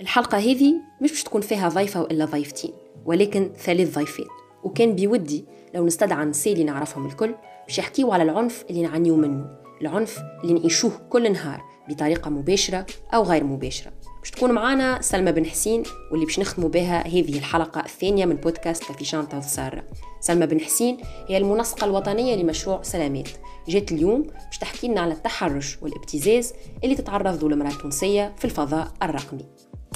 الحلقة 0.00 0.38
هذه 0.38 0.74
مش 1.00 1.10
باش 1.10 1.22
تكون 1.22 1.40
فيها 1.40 1.68
ضيفة 1.68 2.02
وإلا 2.02 2.24
ضيفتين 2.24 2.72
ولكن 3.04 3.52
ثلاث 3.56 3.94
ضيفات 3.94 4.26
وكان 4.64 4.96
بودي 4.96 5.44
لو 5.74 5.86
نستدعى 5.86 6.24
نساء 6.24 6.62
نعرفهم 6.62 7.06
الكل 7.06 7.34
باش 7.66 7.78
يحكيو 7.78 8.12
على 8.12 8.22
العنف 8.22 8.64
اللي 8.70 8.82
نعانيو 8.82 9.16
منه 9.16 9.46
العنف 9.80 10.18
اللي 10.42 10.52
نعيشوه 10.54 10.92
كل 11.10 11.32
نهار 11.32 11.62
بطريقة 11.88 12.30
مباشرة 12.30 12.86
أو 13.14 13.22
غير 13.22 13.44
مباشرة. 13.44 13.92
باش 14.20 14.30
تكون 14.30 14.52
معنا 14.52 15.02
سلمى 15.02 15.32
بن 15.32 15.46
حسين 15.46 15.82
واللي 16.10 16.26
باش 16.26 16.38
نختموا 16.38 16.68
بها 16.68 17.06
هذه 17.06 17.38
الحلقة 17.38 17.80
الثانية 17.80 18.26
من 18.26 18.36
بودكاست 18.36 18.84
كافي 18.84 19.04
شانتا 19.04 19.40
سارة 19.40 19.82
سلمى 20.20 20.46
بن 20.46 20.60
حسين 20.60 20.98
هي 21.28 21.36
المنسقة 21.36 21.84
الوطنية 21.84 22.36
لمشروع 22.36 22.82
سلامات. 22.82 23.28
جات 23.68 23.92
اليوم 23.92 24.22
باش 24.22 24.58
تحكي 24.58 24.88
لنا 24.88 25.00
على 25.00 25.12
التحرش 25.12 25.78
والابتزاز 25.82 26.52
اللي 26.84 26.94
تتعرض 26.94 27.44
له 27.44 27.50
المرأة 27.50 27.70
التونسية 27.70 28.32
في 28.38 28.44
الفضاء 28.44 28.88
الرقمي. 29.02 29.44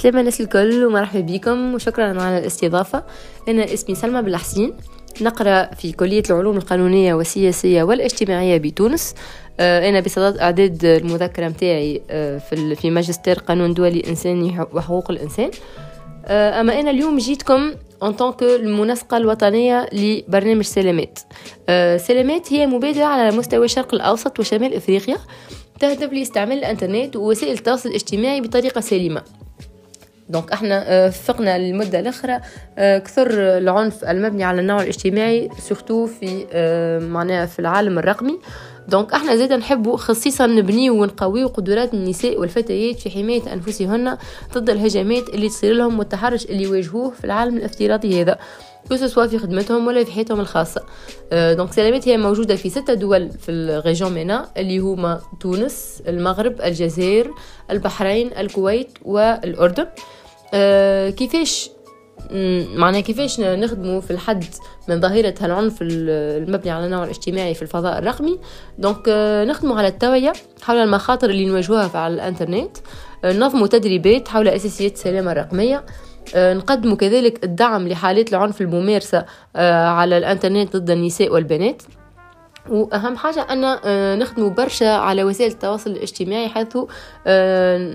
سلام 0.01 0.17
الناس 0.17 0.41
الكل 0.41 0.85
ومرحبا 0.85 1.19
بكم 1.19 1.73
وشكرا 1.73 2.21
على 2.21 2.37
الاستضافة. 2.37 3.03
أنا 3.47 3.73
اسمي 3.73 3.95
سلمى 3.95 4.21
بالحسين 4.21 4.73
نقرأ 5.21 5.75
في 5.75 5.91
كلية 5.91 6.23
العلوم 6.29 6.57
القانونية 6.57 7.13
والسياسية 7.13 7.83
والاجتماعية 7.83 8.57
بتونس. 8.57 9.15
أنا 9.59 9.99
بصدد 9.99 10.37
إعداد 10.37 10.85
المذكرة 10.85 11.47
متاعي 11.47 12.01
آه، 12.09 12.37
في 12.37 12.75
في 12.75 12.89
ماجستير 12.91 13.39
قانون 13.39 13.73
دولي 13.73 14.03
إنساني 14.07 14.65
وحقوق 14.73 15.11
الإنسان. 15.11 15.51
آه، 16.25 16.61
أما 16.61 16.79
أنا 16.79 16.91
اليوم 16.91 17.17
جيتكم 17.17 17.73
ان 18.03 18.13
طونك 18.13 18.43
المنسقة 18.43 19.17
الوطنية 19.17 19.89
لبرنامج 19.93 20.63
سلامات. 20.63 21.19
سلامات 21.97 22.53
هي 22.53 22.67
مبادرة 22.67 23.03
على 23.03 23.37
مستوى 23.37 23.65
الشرق 23.65 23.93
الأوسط 23.93 24.39
وشمال 24.39 24.73
إفريقيا 24.73 25.17
تهدف 25.79 26.13
لاستعمال 26.13 26.57
الإنترنت 26.57 27.15
ووسائل 27.15 27.53
التواصل 27.53 27.89
الاجتماعي 27.89 28.41
بطريقة 28.41 28.81
سليمة. 28.81 29.21
donc 30.29 30.51
إحنا 30.51 31.09
فقنا 31.09 31.55
المده 31.55 31.99
الأخرى 31.99 32.39
كثر 32.77 33.27
العنف 33.57 34.05
المبني 34.05 34.43
على 34.43 34.61
النوع 34.61 34.81
الاجتماعي 34.81 35.49
surtout 35.59 36.05
في 36.05 36.45
معناها 37.11 37.45
في 37.45 37.59
العالم 37.59 37.99
الرقمي. 37.99 38.39
donc 38.87 39.13
إحنا 39.13 39.35
زادة 39.35 39.57
نحبوا 39.57 39.97
خصيصا 39.97 40.47
نبنيو 40.47 41.01
ونقويو 41.01 41.47
قدرات 41.47 41.93
النساء 41.93 42.39
والفتيات 42.39 42.99
في 42.99 43.09
حماية 43.09 43.53
أنفسهن 43.53 44.17
ضد 44.53 44.69
الهجمات 44.69 45.29
اللي 45.29 45.49
تصير 45.49 45.73
لهم 45.73 45.99
والتحرش 45.99 46.45
اللي 46.45 46.63
يواجهوه 46.63 47.11
في 47.11 47.23
العالم 47.23 47.57
الافتراضي 47.57 48.21
هذا 48.21 48.37
سواء 49.07 49.27
في 49.27 49.39
خدمتهم 49.39 49.87
ولا 49.87 50.03
في 50.03 50.11
حياتهم 50.11 50.39
الخاصة. 50.39 50.81
donc 51.31 51.73
سلامات 51.73 52.07
هي 52.07 52.17
موجودة 52.17 52.55
في 52.55 52.69
ستة 52.69 52.93
دول 52.93 53.31
في 53.31 53.51
الـ 53.51 53.60
région 53.60 54.11
MENA 54.11 54.49
اللي 54.57 54.79
هما 54.79 55.21
تونس 55.39 56.03
المغرب 56.07 56.61
الجزائر 56.61 57.31
البحرين 57.71 58.31
الكويت 58.37 58.89
والأردن. 59.01 59.87
كيفاش 61.11 61.69
معناها 62.75 63.01
كيفاش 63.01 63.39
نخدموا 63.39 64.01
في 64.01 64.11
الحد 64.11 64.45
من 64.89 65.01
ظاهرة 65.01 65.33
هالعنف 65.41 65.77
المبني 65.81 66.71
على 66.71 66.85
النوع 66.85 67.03
الاجتماعي 67.03 67.53
في 67.53 67.61
الفضاء 67.61 67.99
الرقمي. 67.99 68.39
donc 68.77 69.09
نخدموا 69.47 69.77
على 69.77 69.87
التوعية 69.87 70.33
حول 70.61 70.77
المخاطر 70.77 71.29
اللي 71.29 71.45
نواجهوها 71.45 71.97
على 71.97 72.13
الإنترنت. 72.13 72.77
ننظموا 73.25 73.67
تدريبات 73.67 74.27
حول 74.27 74.47
أساسيات 74.47 74.93
السلامة 74.93 75.31
الرقمية. 75.31 75.85
نقدموا 76.35 76.97
كذلك 76.97 77.43
الدعم 77.43 77.87
لحالات 77.87 78.29
العنف 78.29 78.61
الممارسة 78.61 79.25
على 79.55 80.17
الإنترنت 80.17 80.77
ضد 80.77 80.89
النساء 80.89 81.33
والبنات. 81.33 81.81
وأهم 82.69 83.17
حاجة 83.17 83.41
أن 83.41 84.19
نخدموا 84.19 84.49
برشا 84.49 84.89
على 84.89 85.23
وسائل 85.23 85.51
التواصل 85.51 85.89
الاجتماعي 85.89 86.49
حيث 86.49 86.77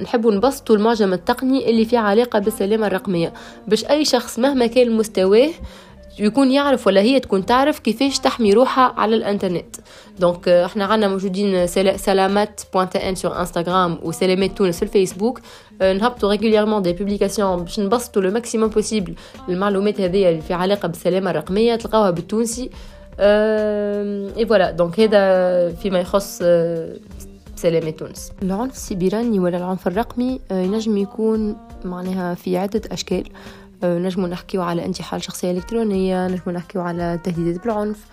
نحبوا 0.02 0.32
نبسطوا 0.32 0.76
المعجم 0.76 1.12
التقني 1.12 1.70
اللي 1.70 1.84
فيه 1.84 1.98
علاقة 1.98 2.38
بالسلامة 2.38 2.86
الرقمية. 2.86 3.32
باش 3.66 3.84
أي 3.84 4.04
شخص 4.04 4.38
مهما 4.38 4.66
كان 4.66 4.96
مستواه 4.96 5.48
يكون 6.18 6.50
يعرف 6.50 6.86
ولا 6.86 7.00
هي 7.00 7.20
تكون 7.20 7.46
تعرف 7.46 7.78
كيفاش 7.78 8.18
تحمي 8.18 8.52
روحها 8.52 8.94
على 8.96 9.16
الإنترنت. 9.16 9.76
donc 10.18 10.48
إحنا 10.48 10.84
عنا 10.84 11.08
موجودين 11.08 11.66
سلامات 11.96 12.60
point 12.74 12.96
tn 12.96 13.14
sur 13.14 13.40
انستغرام 13.40 13.98
وسلامات 14.02 14.58
تونس 14.58 14.76
في 14.76 14.82
الفيسبوك. 14.82 15.40
نهبطوا 15.80 16.30
régulièrement 16.30 16.82
des 16.82 16.92
publications 16.92 17.62
باش 17.62 17.80
نبسطوا 17.80 18.22
le 18.22 18.30
maximum 18.30 18.68
possible 18.68 19.14
المعلومات 19.48 20.00
هذه 20.00 20.28
اللي 20.28 20.40
في 20.40 20.54
علاقة 20.54 20.88
بالسلامة 20.88 21.30
الرقمية. 21.30 21.76
تلقاوها 21.76 22.10
بالتونسي. 22.10 22.70
et 23.20 24.46
voilà 24.46 24.70
donc 24.70 25.00
هذا 25.00 25.72
فيما 25.74 26.00
يخص 26.00 26.38
سلامات 27.56 27.90
تونس 27.90 28.32
العنف 28.42 28.72
السيبراني 28.72 29.40
ولا 29.40 29.56
العنف 29.56 29.86
الرقمي 29.86 30.40
ينجم 30.50 30.96
يكون 30.96 31.56
معناها 31.84 32.34
في 32.34 32.56
عدة 32.56 32.82
أشكال. 32.92 33.24
نجمو 33.84 34.26
نحكيو 34.26 34.62
على 34.62 34.84
انتحال 34.84 35.22
شخصية 35.22 35.50
إلكترونية 35.50 36.28
نجمو 36.28 36.52
نحكيو 36.52 36.82
على 36.82 37.20
تهديدات 37.24 37.64
بالعنف 37.64 38.06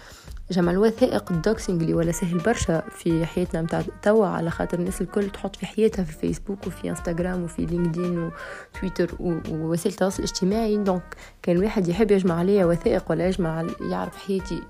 جمع 0.52 0.72
الوثائق 0.72 1.32
الـ 1.32 1.39
doxing 1.39 1.82
اللي 1.82 1.94
ولا 1.94 2.12
سهل 2.12 2.38
برشا 2.38 2.84
في 2.90 3.26
حياتنا 3.26 3.62
متاع 3.62 3.84
توا. 4.02 4.28
على 4.28 4.50
خاطر 4.50 4.80
الناس 4.80 5.02
الكل 5.02 5.30
تحط 5.30 5.56
في 5.56 5.66
حياتها 5.66 6.04
في 6.04 6.14
فيسبوك 6.14 6.68
وفي 6.68 6.90
إنستغرام 6.90 7.44
وفي 7.44 7.66
لينكدين 7.66 8.32
وتويتر 8.76 9.16
ووسائل 9.20 9.94
التواصل 9.94 10.24
الاجتماعي. 10.24 10.78
donc 10.78 11.16
كان 11.42 11.58
واحد 11.58 11.88
يحب 11.88 12.12
يجمع 12.12 12.40
عليا 12.40 12.66
وثائق 12.66 13.04
ولا 13.10 13.28
يجمع 13.28 13.66
يعرف 13.92 14.18
حياتي 14.18 14.62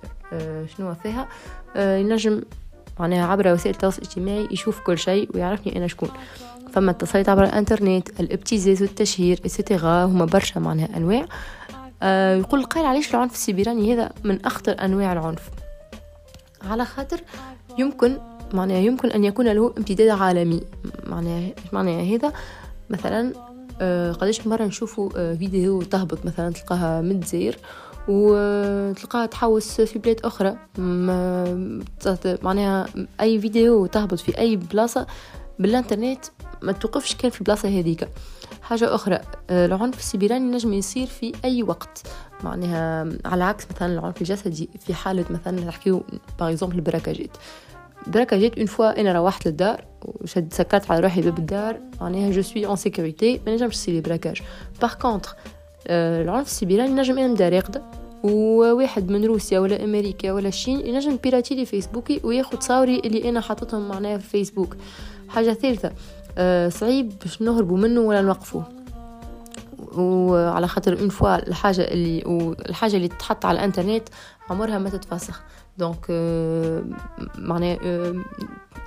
شنو 0.78 0.94
فيها 1.04 1.28
ينجم 1.76 2.42
معناها 3.00 3.28
عبر 3.28 3.54
وسائل 3.54 3.76
التواصل 3.76 4.02
الاجتماعي 4.02 4.48
يشوف 4.52 4.80
كل 4.80 4.98
شيء 4.98 5.30
ويعرفني 5.34 5.78
أنا 5.78 5.88
شكون. 5.88 6.10
فما 6.72 6.92
اتصلت 6.92 7.30
عبر 7.30 7.44
الإنترنت 7.44 8.20
الابتزاز 8.20 8.82
والتشهير 8.82 9.40
et 9.46 9.61
cetera 9.61 10.06
هما 10.06 10.26
برشا 10.26 10.60
معناها 10.60 10.98
أنواع. 10.98 11.26
آه 12.04 12.36
يقول 12.36 12.60
القائل 12.60 12.86
علاش 12.86 13.16
العنف 13.16 13.34
السيبراني 13.34 13.94
هذا 13.94 14.12
من 14.24 14.46
أخطر 14.46 14.76
أنواع 14.86 15.14
العنف؟ 15.14 15.50
على 16.70 16.86
خاطر 16.86 17.22
يمكن 17.78 18.18
معناها 18.54 18.78
يمكن 18.78 19.10
أن 19.10 19.26
يكون 19.26 19.48
له 19.48 19.74
امتداد 19.78 20.10
عالمي. 20.10 20.62
معناها 21.08 21.50
معناها 21.74 22.16
هذا 22.16 22.34
مثلا 22.90 23.34
آه 23.82 24.12
قداش 24.12 24.48
مرة 24.48 24.64
نشوفوا 24.64 25.10
آه 25.16 25.36
فيديو 25.36 25.82
تهبط 25.82 26.26
مثلا 26.26 26.54
تلقاها 26.54 27.02
متزير 27.02 27.58
وتلقاها 28.08 29.26
تحوس 29.26 29.82
في 29.82 30.00
بلاد 30.00 30.20
أخرى. 30.24 30.58
معناها 32.44 32.88
أي 33.22 33.40
فيديو 33.40 33.86
تهبط 33.86 34.20
في 34.20 34.38
أي 34.38 34.56
بلاصة 34.56 35.08
بالإنترنت 35.60 36.26
ما 36.62 36.72
توقفش 36.72 37.16
كان 37.16 37.32
في 37.32 37.42
البلاصة 37.42 37.70
هذيك. 37.70 38.10
حاجة 38.62 38.96
أخرى 38.96 39.20
العنف 39.50 40.00
السيبراني 40.00 40.52
نجم 40.52 40.74
يصير 40.74 41.08
في 41.08 41.34
أي 41.46 41.64
وقت. 41.64 42.04
معناها 42.44 43.10
على 43.26 43.44
عكس 43.44 43.68
مثلا 43.76 43.94
العنف 43.94 44.22
الجسدي 44.22 44.70
في 44.80 44.94
حالة 44.94 45.26
مثلا 45.30 45.66
نحكيو 45.66 46.04
par 46.40 46.50
exemple 46.50 46.76
الـ 46.76 46.82
braquageات 46.82 47.38
braquageات 48.08 48.58
une 48.58 48.66
fois 48.66 49.02
أنا 49.02 49.14
روحت 49.14 49.48
للدار 49.48 49.86
وشد 50.02 50.54
سكرت 50.54 50.92
على 50.92 51.00
روحي 51.00 51.22
باب 51.22 51.38
الدار 51.38 51.80
معناها 52.02 52.32
je 52.32 52.42
suis 52.42 52.66
en 52.66 52.76
sécurité 52.76 53.42
ما 53.46 53.54
نجمش 53.54 53.74
يصير 53.74 53.94
لي 53.94 54.02
braquage 54.02 54.42
par 54.82 54.94
contre 54.94 55.36
العنف 55.88 56.48
السيبراني 56.48 56.92
نجم 56.92 57.18
أنا 57.18 57.28
نبدا 57.28 57.50
راقده 57.50 57.82
وواحد 58.24 59.12
من 59.12 59.26
روسيا 59.26 59.60
ولا 59.60 59.84
أمريكا 59.84 60.32
ولا 60.32 60.48
الصين 60.48 60.88
ينجم 60.88 61.16
يبيراتي 61.24 61.56
لي 61.56 61.66
فيسبوكي 61.66 62.22
وياخد 62.24 62.64
صوري 62.64 63.00
اللي 63.00 63.30
أنا 63.30 63.42
حاططهم 63.42 63.88
معناها 63.88 64.18
في 64.18 64.30
فيسبوك. 64.30 64.76
حاجة 65.30 65.54
ثالثة 65.54 65.92
أه 66.38 66.70
صعيب 66.70 67.14
باش 67.22 67.42
نهربوا 67.42 67.78
منه 67.78 68.02
ولا 68.02 68.22
نوقفوه. 68.22 68.64
وعلى 69.98 70.68
خاطر 70.68 71.00
une 71.00 71.10
fois 71.10 71.48
الحاجة 71.48 71.82
اللي 71.82 72.24
والحاجة 72.26 72.96
اللي 72.96 73.08
تتحط 73.08 73.46
على 73.46 73.60
الإنترنت 73.60 74.10
عمرها 74.50 74.78
ما 74.78 74.90
تتفسخ. 74.90 75.42
donc 75.78 76.06
أه 76.10 76.84
معناها 77.38 77.78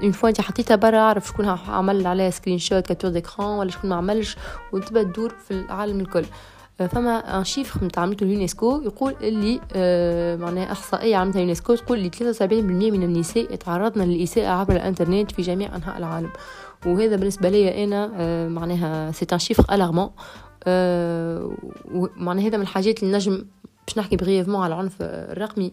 une 0.02 0.12
fois 0.12 0.28
انت 0.28 0.40
حطيتها 0.40 0.76
برا 0.76 0.98
عرف 0.98 1.28
شكون 1.28 1.46
عمل 1.68 2.06
عليها 2.06 2.30
screenshot 2.30 2.86
capture 2.86 3.10
d'écran 3.10 3.58
ولا 3.58 3.70
شكون 3.70 3.90
ما 3.90 3.96
عملش 3.96 4.36
وتبدا 4.72 5.02
تدور 5.02 5.34
في 5.48 5.50
العالم 5.50 6.00
الكل. 6.00 6.24
فما 6.86 7.38
un 7.38 7.44
chiffre 7.44 7.84
نتاع 7.84 8.04
اليونسكو 8.04 8.80
يقول 8.84 9.14
اللي 9.22 9.60
آه 9.72 10.36
معناها 10.36 10.72
احصائيه 10.72 11.16
عملتها 11.16 11.40
اليونسكو 11.40 11.74
تقول 11.74 11.98
اللي 11.98 12.10
73% 12.40 12.42
من 12.92 13.02
النساء 13.02 13.54
تعرضن 13.54 14.02
للإساءة 14.02 14.48
عبر 14.48 14.76
الإنترنت 14.76 15.32
في 15.32 15.42
جميع 15.42 15.76
أنحاء 15.76 15.98
العالم. 15.98 16.30
وهذا 16.86 17.16
بالنسبة 17.16 17.48
لي 17.48 17.84
أنا 17.84 18.10
آه 18.16 18.48
معناها 18.48 19.12
c'est 19.12 19.26
un 19.32 19.38
chiffre 19.38 19.74
alarmant 19.74 20.10
ومعناها 21.94 22.46
هذا 22.46 22.56
من 22.56 22.62
الحاجات 22.62 23.02
اللي 23.02 23.16
نجم 23.16 23.44
باش 23.86 23.98
نحكي 23.98 24.16
brièvement 24.16 24.62
على 24.62 24.74
العنف 24.74 24.96
الرقمي. 25.00 25.72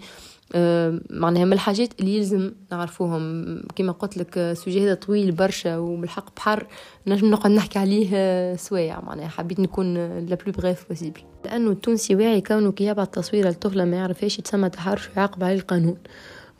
معناها 1.09 1.45
من 1.45 1.53
الحاجات 1.53 1.99
اللي 1.99 2.17
يلزم 2.17 2.51
نعرفوهم. 2.71 3.61
كما 3.75 3.91
قلت 3.91 4.17
لك 4.17 4.37
الـ 4.37 4.45
sujet 4.45 4.85
هذا 4.85 4.93
طويل 4.93 5.31
برشا 5.31 5.77
وبالحق 5.77 6.35
بحر 6.35 6.67
نجم 7.07 7.31
نقعد 7.31 7.51
نحكي 7.51 7.79
عليه 7.79 8.55
سوايع. 8.55 9.01
معناها 9.01 9.27
حبيت 9.27 9.59
نكون 9.59 9.93
la 10.25 10.35
plus 10.35 10.53
brève 10.57 10.85
possible 10.89 11.21
لأنه 11.45 11.71
التونسي 11.71 12.15
واعي 12.15 12.41
كونه 12.41 12.71
كي 12.71 12.85
يبعث 12.85 13.09
تصويره 13.09 13.49
لطفلة 13.49 13.85
ما 13.85 13.97
يعرفهاش 13.97 14.39
يتسمى 14.39 14.69
تحرش 14.69 15.09
ويعاقب 15.09 15.43
عليه 15.43 15.55
القانون. 15.55 15.97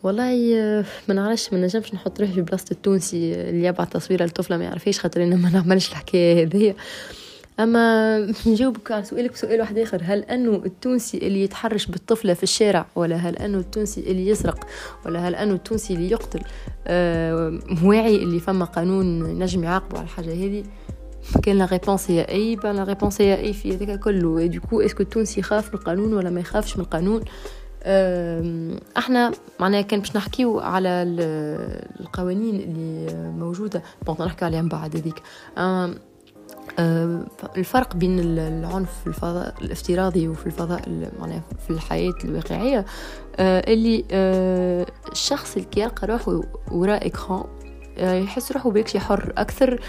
والله 0.04 0.36
ما 1.08 1.14
نعرفش 1.14 1.54
ما 1.54 1.60
نجمش 1.60 1.94
نحط 1.94 2.20
روحي 2.22 2.34
في 2.34 2.42
بلاصة 2.42 2.66
التونسي 2.72 3.34
اللي 3.34 3.68
يبعث 3.68 3.90
تصويره 3.90 4.26
لطفلة 4.26 4.58
ما 4.58 4.64
يعرفهاش 4.64 5.00
خاطر 5.00 5.24
أنا 5.24 5.36
ما 5.36 5.50
نعملش 5.50 5.90
الحكاية 5.90 6.44
هذه 6.44 6.76
أما 7.60 8.18
نجاوبك 8.48 8.92
على 8.92 9.04
سؤالك 9.04 9.32
بسؤال 9.32 9.60
واحد 9.60 9.78
آخر. 9.78 10.02
هل 10.04 10.24
انه 10.24 10.56
التونسي 10.66 11.18
اللي 11.18 11.42
يتحرش 11.42 11.86
بالطفلة 11.86 12.34
في 12.34 12.44
الشارع؟ 12.44 12.86
ولا 12.96 13.16
هل 13.16 13.36
انه 13.36 13.58
التونسي 13.58 14.02
اللي 14.02 14.28
يسرق؟ 14.28 14.68
ولا 15.06 15.28
هل 15.28 15.36
انه 15.36 15.54
التونسي 15.54 15.94
اللي 15.94 16.12
يقتل؟ 16.12 16.42
آه 16.88 17.60
واعي 17.84 18.16
اللي 18.16 18.40
فما 18.40 18.66
قانون 18.66 19.24
نجم 19.40 19.64
يعاقبه 19.64 19.98
على 19.98 20.06
الحاجة 20.06 20.34
هذه. 20.34 20.64
كان 21.44 21.58
la 21.58 21.66
réponse 21.66 22.12
هي 22.12 22.22
أي 22.22 22.56
با 22.56 22.68
la 22.68 22.84
réponse 22.84 23.22
هي 23.22 23.40
أي 23.40 23.54
في 23.54 23.76
هذاك 23.76 24.00
كله. 24.00 24.46
donc 24.46 24.82
est-ce 24.82 24.96
que 24.96 25.04
التونسي 25.04 25.40
يخاف 25.40 25.68
من 25.68 25.80
القانون 25.80 26.14
ولا 26.14 26.30
ما 26.30 26.40
يخافش 26.40 26.78
من 26.78 26.84
القانون؟ 26.84 27.22
إحنا 28.98 29.32
معناها 29.60 29.82
كان 29.82 30.00
باش 30.00 30.16
نحكيو 30.16 30.60
على 30.60 30.90
القوانين 32.00 32.56
اللي 32.56 33.14
موجودة. 33.30 33.84
bon 34.06 34.26
نحكي 34.26 34.46
عليها 34.46 34.62
من 34.62 34.70
بعد 34.70 34.96
هذيك. 34.96 35.22
الفرق 37.58 37.96
بين 37.96 38.20
العنف 38.20 38.90
في 39.02 39.08
الفضاء 39.08 39.56
الافتراضي 39.62 40.28
وفي 40.28 40.46
الفضاء 40.46 41.10
معناها 41.20 41.42
في 41.68 41.70
الحياة 41.70 42.14
الواقعية. 42.24 42.86
اللي 43.40 44.06
الشخص 45.12 45.56
اللي 45.56 45.68
يلقى 45.78 46.08
روحه 46.08 46.42
وراء 46.72 47.08
écran 47.08 47.44
يحس 47.98 48.52
روحه 48.52 48.72
بيكشي 48.72 49.00
حر 49.00 49.34
أكثر 49.38 49.80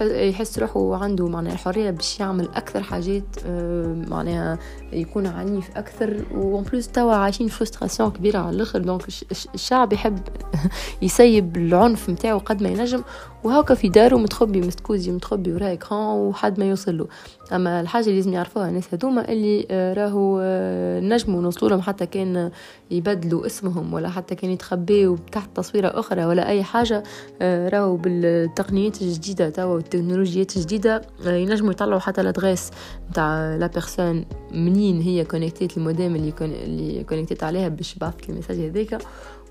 يحس 0.00 0.58
روحه 0.58 0.96
عنده 0.96 1.28
معناها 1.28 1.52
الحرية 1.52 1.90
باش 1.90 2.20
يعمل 2.20 2.48
أكثر 2.54 2.82
حاجات 2.82 3.24
آه، 3.46 4.04
معناها 4.08 4.58
يكون 4.92 5.26
عنيف 5.26 5.76
أكثر. 5.76 6.24
و 6.34 6.43
en 6.43 6.62
plus 6.62 6.88
توا 6.88 7.14
عايشين 7.14 7.48
frustration 7.48 8.10
كبيرة 8.10 8.38
على 8.38 8.56
الآخر. 8.56 8.78
donc 8.78 9.08
الشعب 9.54 9.92
يحب 9.92 10.18
يسيب 11.02 11.56
العنف 11.56 12.10
نتاعو 12.10 12.38
قد 12.38 12.62
ما 12.62 12.68
ينجم. 12.68 13.02
وهاكا 13.44 13.74
في 13.74 13.88
دارو 13.88 14.18
متخبي 14.18 14.60
مستكوزي 14.60 15.12
متخبي 15.12 15.52
وراء 15.52 15.72
écran 15.72 16.16
وحد 16.18 16.58
ما 16.58 16.64
يوصل 16.64 16.98
له. 16.98 17.06
أما 17.52 17.80
الحاجة 17.80 18.04
اللي 18.04 18.16
لازم 18.16 18.32
يعرفوها 18.32 18.68
الناس 18.68 18.94
هذوما 18.94 19.32
اللي 19.32 19.66
آه، 19.70 19.94
راهو 19.94 20.40
آه، 20.42 21.00
نجموا 21.00 21.42
نوصلوا 21.42 21.70
لهم 21.70 21.80
حتى 21.80 22.06
كان 22.06 22.50
يبدلوا 22.90 23.46
اسمهم 23.46 23.94
ولا 23.94 24.08
حتى 24.08 24.34
كان 24.34 24.50
يتخبيوا 24.50 25.16
تحت 25.32 25.56
تصويرة 25.56 25.88
أخرى 25.88 26.24
ولا 26.24 26.48
أي 26.48 26.62
حاجة 26.62 27.02
راهو 27.42 27.96
بالتقنيات 27.96 29.02
الجديدة 29.02 29.50
توا 29.50 29.64
والتكنولوجيات 29.64 30.56
الجديدة 30.56 31.02
ينجموا 31.26 31.70
يطلعوا 31.72 32.00
حتى 32.00 32.20
الـ 32.20 32.26
adresse 32.26 32.70
نتاع 33.10 33.56
la 33.56 33.66
personne 33.66 34.24
منين 34.52 35.00
هي 35.00 35.24
connectée 35.24 35.76
الموديم 35.76 36.16
اللي 36.16 36.32
اللي 36.40 37.26
عليها 37.42 37.68
باش 37.68 37.94
بعث 37.94 38.14
الـ 38.28 38.32
message 38.32 38.56
هذاك 38.56 39.02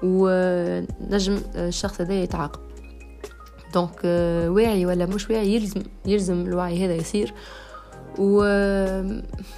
ونجم 0.04 1.38
الشخص 1.56 2.02
هذا 2.02 2.14
يتعاقب. 2.14 2.71
donc 3.74 4.04
واعي 4.56 4.86
ولا 4.86 5.06
مش 5.06 5.30
واعي 5.30 5.56
يلزم 5.56 5.82
يلزم 6.06 6.42
الوعي 6.42 6.86
هذا 6.86 6.96
يصير 6.96 7.34
و 8.20 8.44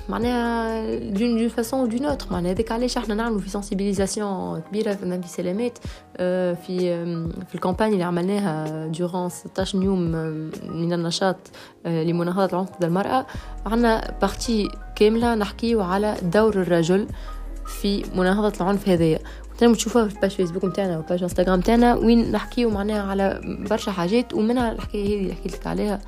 معناها 0.10 0.86
d'une 1.00 1.38
d'une 1.38 1.48
façon 1.48 1.90
ou 1.90 1.94
d'une 1.94 2.06
autre 2.06 2.26
معناها 2.32 2.52
هذاك 2.52 2.72
علاش 2.72 2.98
إحنا 2.98 3.16
نعملوا 3.16 3.40
في 3.40 3.50
sensibilisation 3.50 4.62
كبيره 4.62 4.94
في 4.94 5.06
نبي 5.06 5.28
سلامات 5.28 5.78
في 6.18 7.06
في 7.48 7.56
الـ 7.56 7.60
campagne 7.60 7.94
اللي 7.94 8.04
عملناها 8.04 8.88
دوران 8.88 9.30
16 9.30 9.84
يوم 9.84 10.00
من 10.70 10.94
النشاط 10.94 11.38
لمناهضه 11.86 12.54
العنف 12.54 12.70
ضد 12.78 12.84
المراه 12.84 13.26
عندنا 13.66 14.18
partie 14.22 14.68
كامله 14.96 15.36
نحكيو 15.36 15.82
على 15.82 16.18
دور 16.24 16.62
الرجل 16.62 17.08
في 17.66 18.04
مناهضه 18.16 18.54
العنف 18.62 18.90
هذايا 18.90 19.20
تنجموا 19.64 19.78
تشوفوها 19.78 20.08
في 20.08 20.20
page 20.20 20.32
فيسبوك 20.32 20.66
نتاعنا 20.66 20.98
و 20.98 21.03
page 21.03 21.24
انستغرام 21.24 21.60
نتاعنا 21.60 21.96
وين 21.96 22.32
نحكيو 22.32 22.70
معناها 22.70 23.02
على 23.02 23.42
برشا 23.70 23.92
حاجات 23.92 24.34
ومنها 24.34 24.72
الحكاية 24.72 25.06
هذه 25.06 25.22
اللي 25.22 25.34
حكيت 25.34 25.54
لك 25.54 25.68
عليها. 25.68 26.02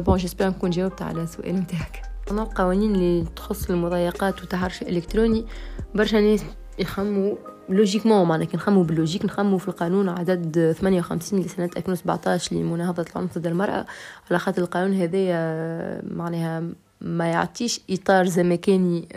bon 0.00 0.16
j'espère 0.16 0.48
نكون 0.48 0.70
جاوبت 0.70 1.02
على 1.02 1.22
السؤال 1.22 1.54
نتاعك. 1.54 2.02
أما 2.30 2.42
القوانين 2.42 2.94
اللي 2.94 3.26
تخص 3.36 3.70
المضايقات 3.70 4.40
والتحرش 4.40 4.82
الإلكتروني 4.82 5.46
برشا 5.94 6.16
ناس 6.16 6.44
يخموا 6.78 7.36
logiquement 7.68 8.28
معناها 8.28 8.46
كي 8.46 8.56
نخمو 8.56 8.82
بالـ 8.82 8.91
logique 8.91 9.24
نخمو 9.24 9.58
في 9.58 9.68
القانون 9.68 10.08
عدد 10.08 10.74
58 10.78 11.40
لسنة 11.40 11.70
2017 11.76 12.56
لمناهضة 12.56 13.04
العنف 13.16 13.38
ضد 13.38 13.46
المرأة. 13.46 13.86
على 14.30 14.38
خاطر 14.38 14.62
القانون 14.62 14.94
هذايا 14.96 16.02
معناها 16.14 16.62
ما 17.00 17.26
يعطيش 17.26 17.80
إطار 17.90 18.26
زمكاني 18.26 19.08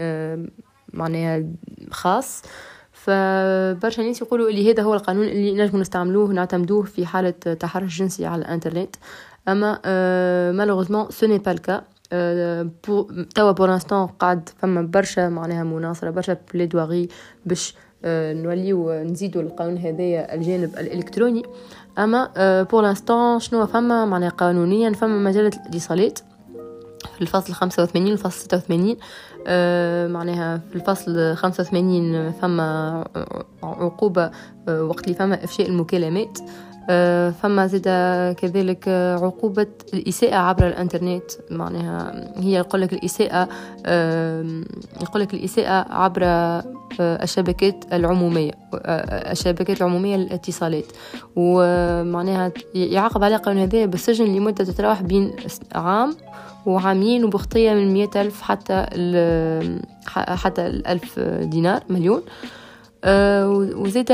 معناها 0.93 1.43
خاص. 1.91 2.41
فبرشا 3.05 4.01
ناس 4.01 4.21
يقولوا 4.21 4.49
اللي 4.49 4.71
هذا 4.71 4.83
هو 4.83 4.93
القانون 4.93 5.25
اللي 5.25 5.53
نجم 5.53 5.79
نستعملوه 5.79 6.29
نعتمدوه 6.29 6.83
في 6.83 7.05
حالة 7.05 7.29
تحرش 7.29 7.99
جنسي 7.99 8.25
على 8.25 8.41
الإنترنت. 8.41 8.95
أما 9.47 9.79
malheureusement 10.51 11.09
ce 11.09 11.27
n'est 11.27 11.37
pas 11.37 11.51
le 11.51 11.64
cas 11.64 11.83
توا 13.35 13.51
pour 13.51 13.73
l'instant 13.73 14.07
قاعد 14.07 14.49
فما 14.57 14.81
برشا 14.81 15.29
معناها 15.29 15.63
مناصرة 15.63 16.09
برشا 16.09 16.37
plaidoyer 16.53 17.09
باش 17.45 17.75
نوليو 18.05 19.03
نزيدو 19.03 19.39
القانون 19.39 19.77
هذايا 19.77 20.35
الجانب 20.35 20.73
الإلكتروني. 20.79 21.43
أما 21.97 22.29
pour 22.71 22.83
l'instant 22.83 23.39
شنو 23.39 23.65
فما؟ 23.65 24.05
معناها 24.05 24.29
قانونيا 24.29 24.93
فما 24.93 25.29
مجلة 25.29 25.51
الاتصالات. 25.65 26.19
في 27.15 27.21
الفصل 27.21 27.53
85 27.53 28.11
والفصل 28.11 28.45
86 28.45 28.89
آه 28.89 28.95
معناها 30.07 30.61
في 30.69 30.75
الفصل 30.75 31.35
85 31.35 32.31
فما 32.31 33.03
عقوبة 33.63 34.31
آه 34.67 34.83
وقت 34.83 35.03
اللي 35.03 35.15
فما 35.15 35.43
إفشاء 35.43 35.67
المكالمات. 35.67 36.39
آه، 36.89 37.29
فما 37.29 37.67
زيد 37.67 37.83
كذلك 38.33 38.87
عقوبة 39.21 39.67
الإساءة 39.93 40.35
عبر 40.35 40.67
الإنترنت. 40.67 41.31
معناها 41.51 42.31
هي 42.39 42.53
يقول 42.53 42.81
لك 42.81 42.93
الإساءة 42.93 43.49
يقول 45.01 45.21
لك 45.21 45.33
الإساءة 45.33 45.93
عبر 45.93 46.23
آه، 46.23 46.63
الشبكات 46.99 47.85
العمومية 47.93 48.51
آه، 48.73 49.31
الشبكات 49.31 49.77
العمومية 49.81 50.17
للاتصالات. 50.17 50.85
ومعناها 51.35 52.51
يعاقب 52.75 53.23
على 53.23 53.35
القانون 53.35 53.61
هذا 53.61 53.85
بالسجن 53.85 54.25
لمدة 54.25 54.63
تتراوح 54.63 55.01
بين 55.01 55.35
عام 55.75 56.15
وعامين 56.65 57.23
وبخطية 57.23 57.73
من 57.73 57.93
مئة 57.93 58.21
ألف 58.21 58.41
حتى 58.41 58.85
حتى 60.15 60.67
الألف 60.67 61.19
دينار 61.19 61.83
مليون. 61.89 62.21
وزيد 63.75 64.11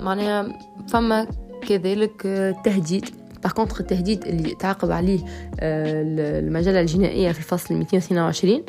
معناها 0.00 0.46
فما 0.88 1.26
كذلك 1.68 2.26
التهديد 2.26 3.04
باغ 3.42 3.52
كونتر 3.52 3.80
التهديد 3.80 4.26
اللي 4.26 4.54
تعاقب 4.54 4.90
عليه 4.90 5.18
آه، 5.60 6.02
المجلة 6.40 6.80
الجنائية 6.80 7.32
في 7.32 7.38
الفصل 7.38 7.74
222 7.74 8.62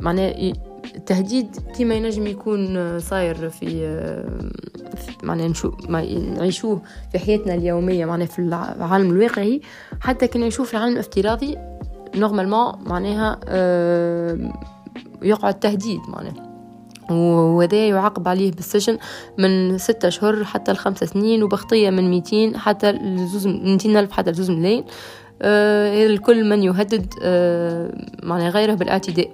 معناه 0.00 0.52
التهديد 0.96 1.56
كما 1.78 1.94
ينجم 1.94 2.26
يكون 2.26 3.00
صاير 3.00 3.48
في 3.48 3.66
معناها 5.22 5.48
نشو 5.48 5.72
ما 5.88 6.04
نعيشوه 6.18 6.82
في 7.12 7.18
حياتنا 7.18 7.54
اليومية 7.54 8.04
معناها 8.04 8.26
في 8.26 8.38
العالم 8.38 9.10
الواقعي. 9.10 9.60
حتى 10.00 10.26
كنا 10.26 10.46
نشوف 10.46 10.68
في 10.68 10.74
العالم 10.74 10.92
الافتراضي 10.92 11.56
normalement 12.16 12.72
معناها 12.86 13.40
يقع 15.22 15.48
التهديد 15.48 16.00
معناها. 16.08 16.54
وهذا 17.10 17.88
يعاقب 17.88 18.28
عليه 18.28 18.52
بالسجن 18.52 18.98
من 19.38 19.78
ستة 19.78 20.08
أشهر 20.08 20.44
حتى 20.44 20.72
لخمسة 20.72 21.06
سنين 21.06 21.42
وبخطية 21.42 21.90
من 21.90 22.10
ميتين 22.10 22.56
حتى 22.56 22.92
لزوز 22.92 23.46
ميتين 23.46 23.96
ألف 23.96 24.12
حتى 24.12 24.30
لزوز 24.30 24.50
ملايين. 24.50 24.84
آه 25.42 26.06
الكل 26.06 26.48
من 26.48 26.62
يهدد 26.62 27.14
آه 27.22 27.90
معنى 28.22 28.48
غيره 28.48 28.74
بالأعتداء. 28.74 29.30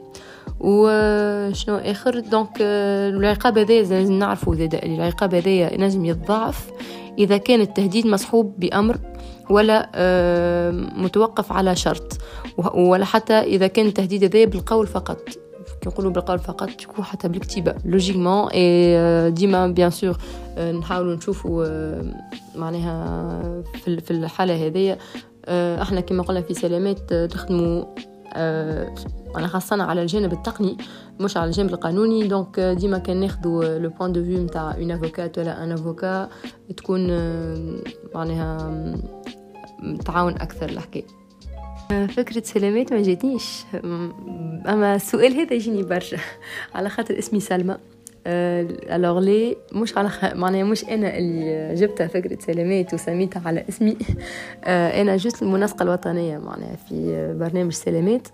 وشنو 0.61 1.77
آخر؟ 1.77 2.20
donc 2.20 2.59
آه 2.61 3.09
العقاب 3.09 3.59
هذا 3.59 3.75
لازم 3.75 4.12
نعرفوا 4.12 4.55
زاد 4.55 4.75
العقاب 4.75 5.35
هذا 5.35 5.75
ينجم 5.75 6.05
يتضاعف 6.05 6.70
إذا 7.18 7.37
كان 7.37 7.61
التهديد 7.61 8.07
مصحوب 8.07 8.55
بأمر 8.59 8.99
ولا 9.51 9.90
آه 9.94 10.70
متوقف 10.96 11.53
على 11.53 11.77
شرط 11.77 12.18
ولا 12.75 13.05
حتى 13.05 13.35
إذا 13.35 13.66
كان 13.66 13.87
التهديد 13.87 14.25
هذا 14.25 14.44
بالقول 14.44 14.87
فقط. 14.87 15.18
كنقولوا 15.85 16.11
بالقول 16.11 16.38
فقط 16.38 16.70
تكون 16.70 17.05
حتى 17.05 17.29
بالكتيبة 17.29 17.75
logiquement 17.85 18.48
et 18.48 19.31
ديما 19.31 19.66
bien 19.66 19.90
sûr 19.90 20.16
نحاولوا 20.59 21.14
نشوفوا 21.14 21.66
معناها 22.57 23.62
في 23.85 24.11
الحالة 24.11 24.66
هذيا 24.66 24.99
إحنا 25.83 26.01
كما 26.01 26.23
قلنا 26.23 26.40
في 26.40 26.55
سلامات 26.55 27.14
نخدموا 27.14 27.85
أحنا 29.37 29.46
خاصة 29.47 29.83
على 29.83 30.03
الجانب 30.03 30.33
التقني 30.33 30.77
مش 31.21 31.37
على 31.37 31.47
الجانب 31.47 31.71
القانوني. 31.71 32.29
donc 32.29 32.61
ديما 32.61 32.99
كان 32.99 33.21
ناخذوا 33.21 33.79
le 33.79 33.90
point 33.90 34.12
de 34.12 34.24
vue 34.24 34.44
نتاع 34.45 34.75
une 34.74 34.90
avocate 34.90 35.38
ولا 35.38 35.64
un 35.64 35.72
avocat 35.72 36.29
تكون 36.77 37.07
معناها 38.14 38.85
تعاون 40.05 40.33
أكثر 40.33 40.69
الحكاية 40.69 41.05
فكرة 41.90 42.43
سلامات 42.43 42.93
ما 42.93 43.03
جاتنيش. 43.03 43.64
أما 43.75 44.95
السؤال 44.95 45.33
هذا 45.33 45.55
يجيني 45.55 45.83
برشا 45.83 46.19
على 46.75 46.88
خاطر 46.88 47.19
اسمي 47.19 47.40
سلمى. 47.40 47.77
alors 48.26 49.18
لي 49.18 49.56
مش 49.72 49.98
على. 49.98 50.11
معناها 50.35 50.64
مش 50.64 50.85
أنا 50.85 51.18
اللي 51.18 51.74
جبتها 51.74 52.06
فكره 52.06 52.38
سلامات 52.40 52.94
وسميتها 52.94 53.42
على 53.46 53.64
اسمي. 53.68 53.96
أنا 55.00 55.16
juste 55.16 55.42
المنسقة 55.42 55.83
الوطنية 55.83 56.38
معناها 56.38 56.76
في 56.88 57.35
برنامج 57.40 57.72
سلامات. 57.72 58.28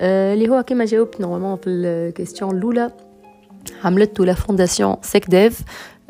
اللي 0.00 0.48
هو 0.48 0.62
كما 0.62 0.84
جاوبت 0.84 1.20
normalement 1.20 1.56
في 1.56 1.70
ال 1.70 1.80
question 1.80 2.56
الأولى 2.56 2.90
عملته 3.84 4.24
la 4.24 4.34
fondation 4.34 4.96
SecDev 5.02 5.60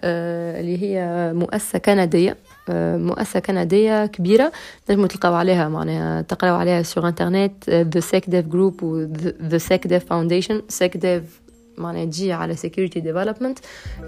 اللي 0.05 0.83
هي 0.83 1.31
مؤسسة 1.35 1.79
كندية. 1.79 2.37
مؤسسة 2.69 3.41
كندية 3.41 4.07
كبيرة 4.07 4.53
تنجموا 4.87 5.07
تلقاو 5.07 5.35
عليها 5.35 5.69
معناها 5.69 6.23
تقراو 6.23 6.55
عليها 6.55 6.83
sur 6.83 7.09
internet 7.09 7.71
The 7.71 8.01
SecDev 8.01 8.47
Group 8.47 8.83
و 8.83 9.07
The 9.43 9.59
SecDev 9.59 10.05
Foundation 10.05 10.63
SecDev 10.69 11.40
معناها 11.81 12.05
تجي 12.05 12.33
على 12.33 12.57
security 12.57 13.01
development 13.01 13.59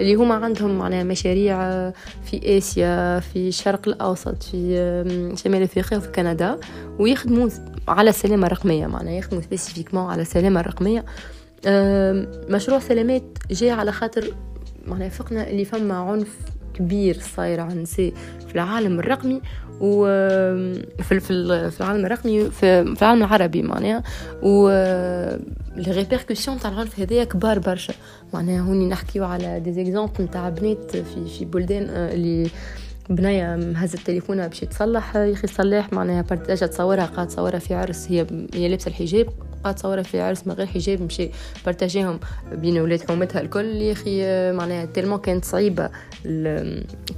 اللي 0.01 0.15
هما 0.15 0.35
عندهم 0.35 0.79
معناها 0.79 1.05
مشاريع 1.05 1.91
في 2.25 2.59
آسيا 2.59 3.21
في 3.21 3.49
الشرق 3.49 3.89
الأوسط 3.89 4.43
في 4.43 5.35
شمال 5.45 5.63
أفريقيا 5.63 5.99
وفي 5.99 6.09
كندا 6.09 6.59
ويخدموا 6.99 7.49
على 7.89 8.11
السلامة 8.11 8.47
الرقمية 8.47 8.87
معناها 8.87 9.13
يخدموا 9.13 9.43
spécifiquement 9.42 10.11
على 10.11 10.23
السلامة 10.23 10.61
الرقمية. 10.61 11.05
مشروع 12.51 12.79
سلامات 12.79 13.23
جاي 13.51 13.71
على 13.71 13.93
خاطر 13.93 14.25
معناها 14.87 15.09
فقنا 15.09 15.51
اللي 15.51 15.65
فما 15.65 15.95
عنف 15.95 16.37
كبير 16.75 17.19
صاير 17.37 17.61
عن 17.61 17.71
النساء 17.71 18.13
في 18.49 18.55
العالم 18.55 18.99
الرقمي 18.99 19.41
في 21.03 21.21
في 21.21 21.81
العالم 21.81 22.07
الرقمي 22.07 22.51
في, 22.51 22.95
في 22.95 23.03
العالم 23.03 23.23
العربي 23.23 23.63
معناها 23.63 24.03
و 24.43 24.69
les 25.77 25.90
répercussions 25.92 26.59
تاع 26.59 26.71
العنف 26.71 27.01
هذايا 27.01 27.25
كبار 27.25 27.59
برشا 27.59 27.95
معناها 28.35 28.61
هوني 28.61 28.87
نحكيو 28.89 29.25
على 29.25 29.61
des 29.61 29.73
exemples 29.73 30.25
نتاع 30.25 30.49
بنات 30.49 30.97
في 30.97 31.29
في 31.39 31.45
بلدان 31.45 31.83
اللي 31.91 32.51
بنية 33.14 33.57
هزت 33.57 33.99
تليفونها 33.98 34.46
باش 34.46 34.61
تصلح 34.61 35.16
يا 35.16 35.33
أخي 35.33 35.46
صلاح 35.46 35.92
معناها 35.92 36.22
بارتاجة 36.22 36.64
تصورها 36.64 37.05
قاعد 37.07 37.27
تصورها 37.27 37.59
في 37.59 37.75
عرس. 37.75 38.11
هي 38.11 38.27
هي 38.55 38.68
لابسة 38.68 38.88
الحجاب 38.88 39.27
قاعد 39.64 39.75
تصورها 39.75 40.03
في 40.03 40.20
عرس 40.20 40.46
من 40.46 40.53
غير 40.53 40.66
حجاب 40.66 41.03
مشي 41.03 41.31
بارتاجيهم 41.64 42.20
بين 42.53 42.79
ولاد 42.79 43.01
حومتها 43.09 43.40
الكل. 43.40 43.66
يا 43.66 43.92
أخي 43.92 44.22
معناها 44.53 44.85
تلمون 44.85 45.18
كانت 45.18 45.44
صعيبة. 45.44 45.90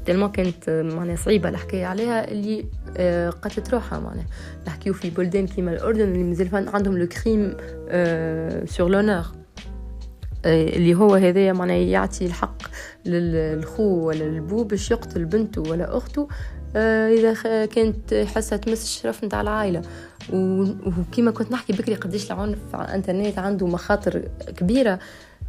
تلمون 0.06 0.30
كانت 0.32 0.70
معناها 0.94 1.16
صعيبة. 1.16 1.48
الحكاية 1.48 1.86
عليها 1.86 2.30
اللي 2.30 2.64
قتلت 3.42 3.70
روحها 3.70 4.00
معناها. 4.00 4.26
نحكيو 4.66 4.94
في 4.94 5.10
بلدان 5.10 5.46
كيما 5.46 5.72
الأردن 5.72 6.12
اللي 6.12 6.24
مازال 6.24 6.68
عندهم 6.68 6.98
لو 6.98 7.06
كريم 7.06 7.56
سور 8.66 8.90
لونور 8.90 9.24
اللي 10.46 10.94
هو 10.94 11.14
هذايا 11.14 11.52
معناها 11.52 11.76
يعطي 11.76 12.26
الحق 12.26 12.62
للخو 13.04 13.82
ولا 13.82 14.24
للبو 14.24 14.64
باش 14.64 14.90
يقتل 14.90 15.24
بنته 15.24 15.60
ولا 15.60 15.96
أخته 15.96 16.28
إذا 16.76 17.66
كانت 17.66 18.14
حاسة 18.14 18.56
تمس 18.56 18.84
الشرف 18.84 19.24
نتاع 19.24 19.40
العائلة. 19.40 19.82
وكما 20.32 21.30
كنت 21.30 21.52
نحكي 21.52 21.72
بكري 21.72 21.94
قديش 21.94 22.32
العنف 22.32 22.58
على 22.74 22.88
الإنترنت 22.88 23.38
عنده 23.38 23.66
مخاطر 23.66 24.28
كبيرة. 24.56 24.98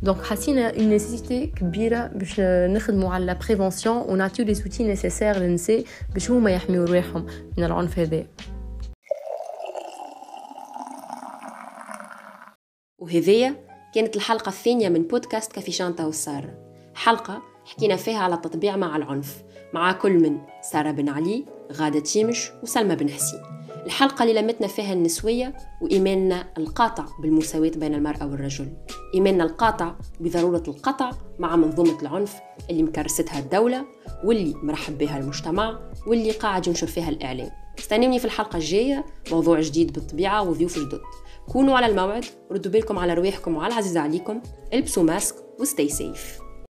donc 0.02 0.24
حسينا 0.24 0.78
nécessité 0.78 1.48
كبيرة 1.48 2.08
باش 2.08 2.40
نخدموا 2.40 3.14
على 3.14 3.38
prévention 3.48 3.98
ونعطيو 3.98 4.46
les 4.46 4.54
outils 4.54 4.84
nécessaires 4.84 5.38
للنساء 5.38 5.84
باش 6.14 6.32
هما 6.32 6.52
يحميو 6.52 6.84
رواحهم 6.84 7.26
من 7.58 7.64
العنف 7.64 8.00
هذا. 8.00 8.26
وهذيا 13.00 13.65
كانت 13.96 14.16
الحلقة 14.16 14.50
الثانية 14.50 14.90
من 14.90 15.02
بودكاست 15.02 15.52
كافي 15.52 15.72
شانتا 15.72 16.06
وسارة 16.06 16.58
حلقة 16.96 17.42
حكينا 17.66 17.96
فيها 17.96 18.18
على 18.18 18.36
التطبيع 18.36 18.76
مع 18.76 18.96
العنف 18.96 19.44
مع 19.74 19.92
كل 19.92 20.12
من 20.20 20.38
سارة 20.72 20.92
بن 20.92 21.10
علي 21.10 21.46
غادة 21.74 22.00
تيمش 22.00 22.52
وسلمى 22.64 22.96
بن 22.96 23.10
حسين. 23.10 23.40
الحلقة 23.86 24.24
اللي 24.24 24.42
لمتنا 24.42 24.68
فيها 24.68 24.94
النسوية 24.94 25.56
وإيماننا 25.82 26.48
القاطع 26.58 27.06
بالمساواة 27.22 27.70
بين 27.70 27.94
المرأة 27.94 28.26
والرجل. 28.26 28.74
إيماننا 29.14 29.44
القاطع 29.44 29.96
بضرورة 30.20 30.64
القطع 30.68 31.12
مع 31.40 31.56
منظومة 31.56 32.02
العنف 32.02 32.36
اللي 32.70 32.84
مكرستها 32.84 33.40
الدولة 33.40 33.86
واللي 34.24 34.54
مرحب 34.64 34.98
بها 34.98 35.18
المجتمع 35.18 35.80
واللي 36.08 36.32
قاعد 36.32 36.68
ينشر 36.68 36.88
فيها 36.88 37.10
الإعلام. 37.10 37.52
استنوني 37.80 38.20
في 38.20 38.26
الحلقة 38.26 38.58
الجاية 38.58 39.06
موضوع 39.32 39.62
جديد 39.62 39.94
بالطبيعة 39.94 40.50
وضيوف 40.50 40.80
جدد 40.80 41.02
كونوا 41.52 41.78
على 41.78 41.86
الموعد 41.86 42.26
ردوا 42.52 42.72
بالكم 42.72 43.00
على 43.00 43.14
رواحكم 43.14 43.56
وعلى 43.56 43.74
العزيز 43.74 43.98
عليكم. 43.98 44.42
البسوا 44.74 45.04
ماسك 45.04 45.36
وستي 45.60 45.90
سيف. 45.90 46.45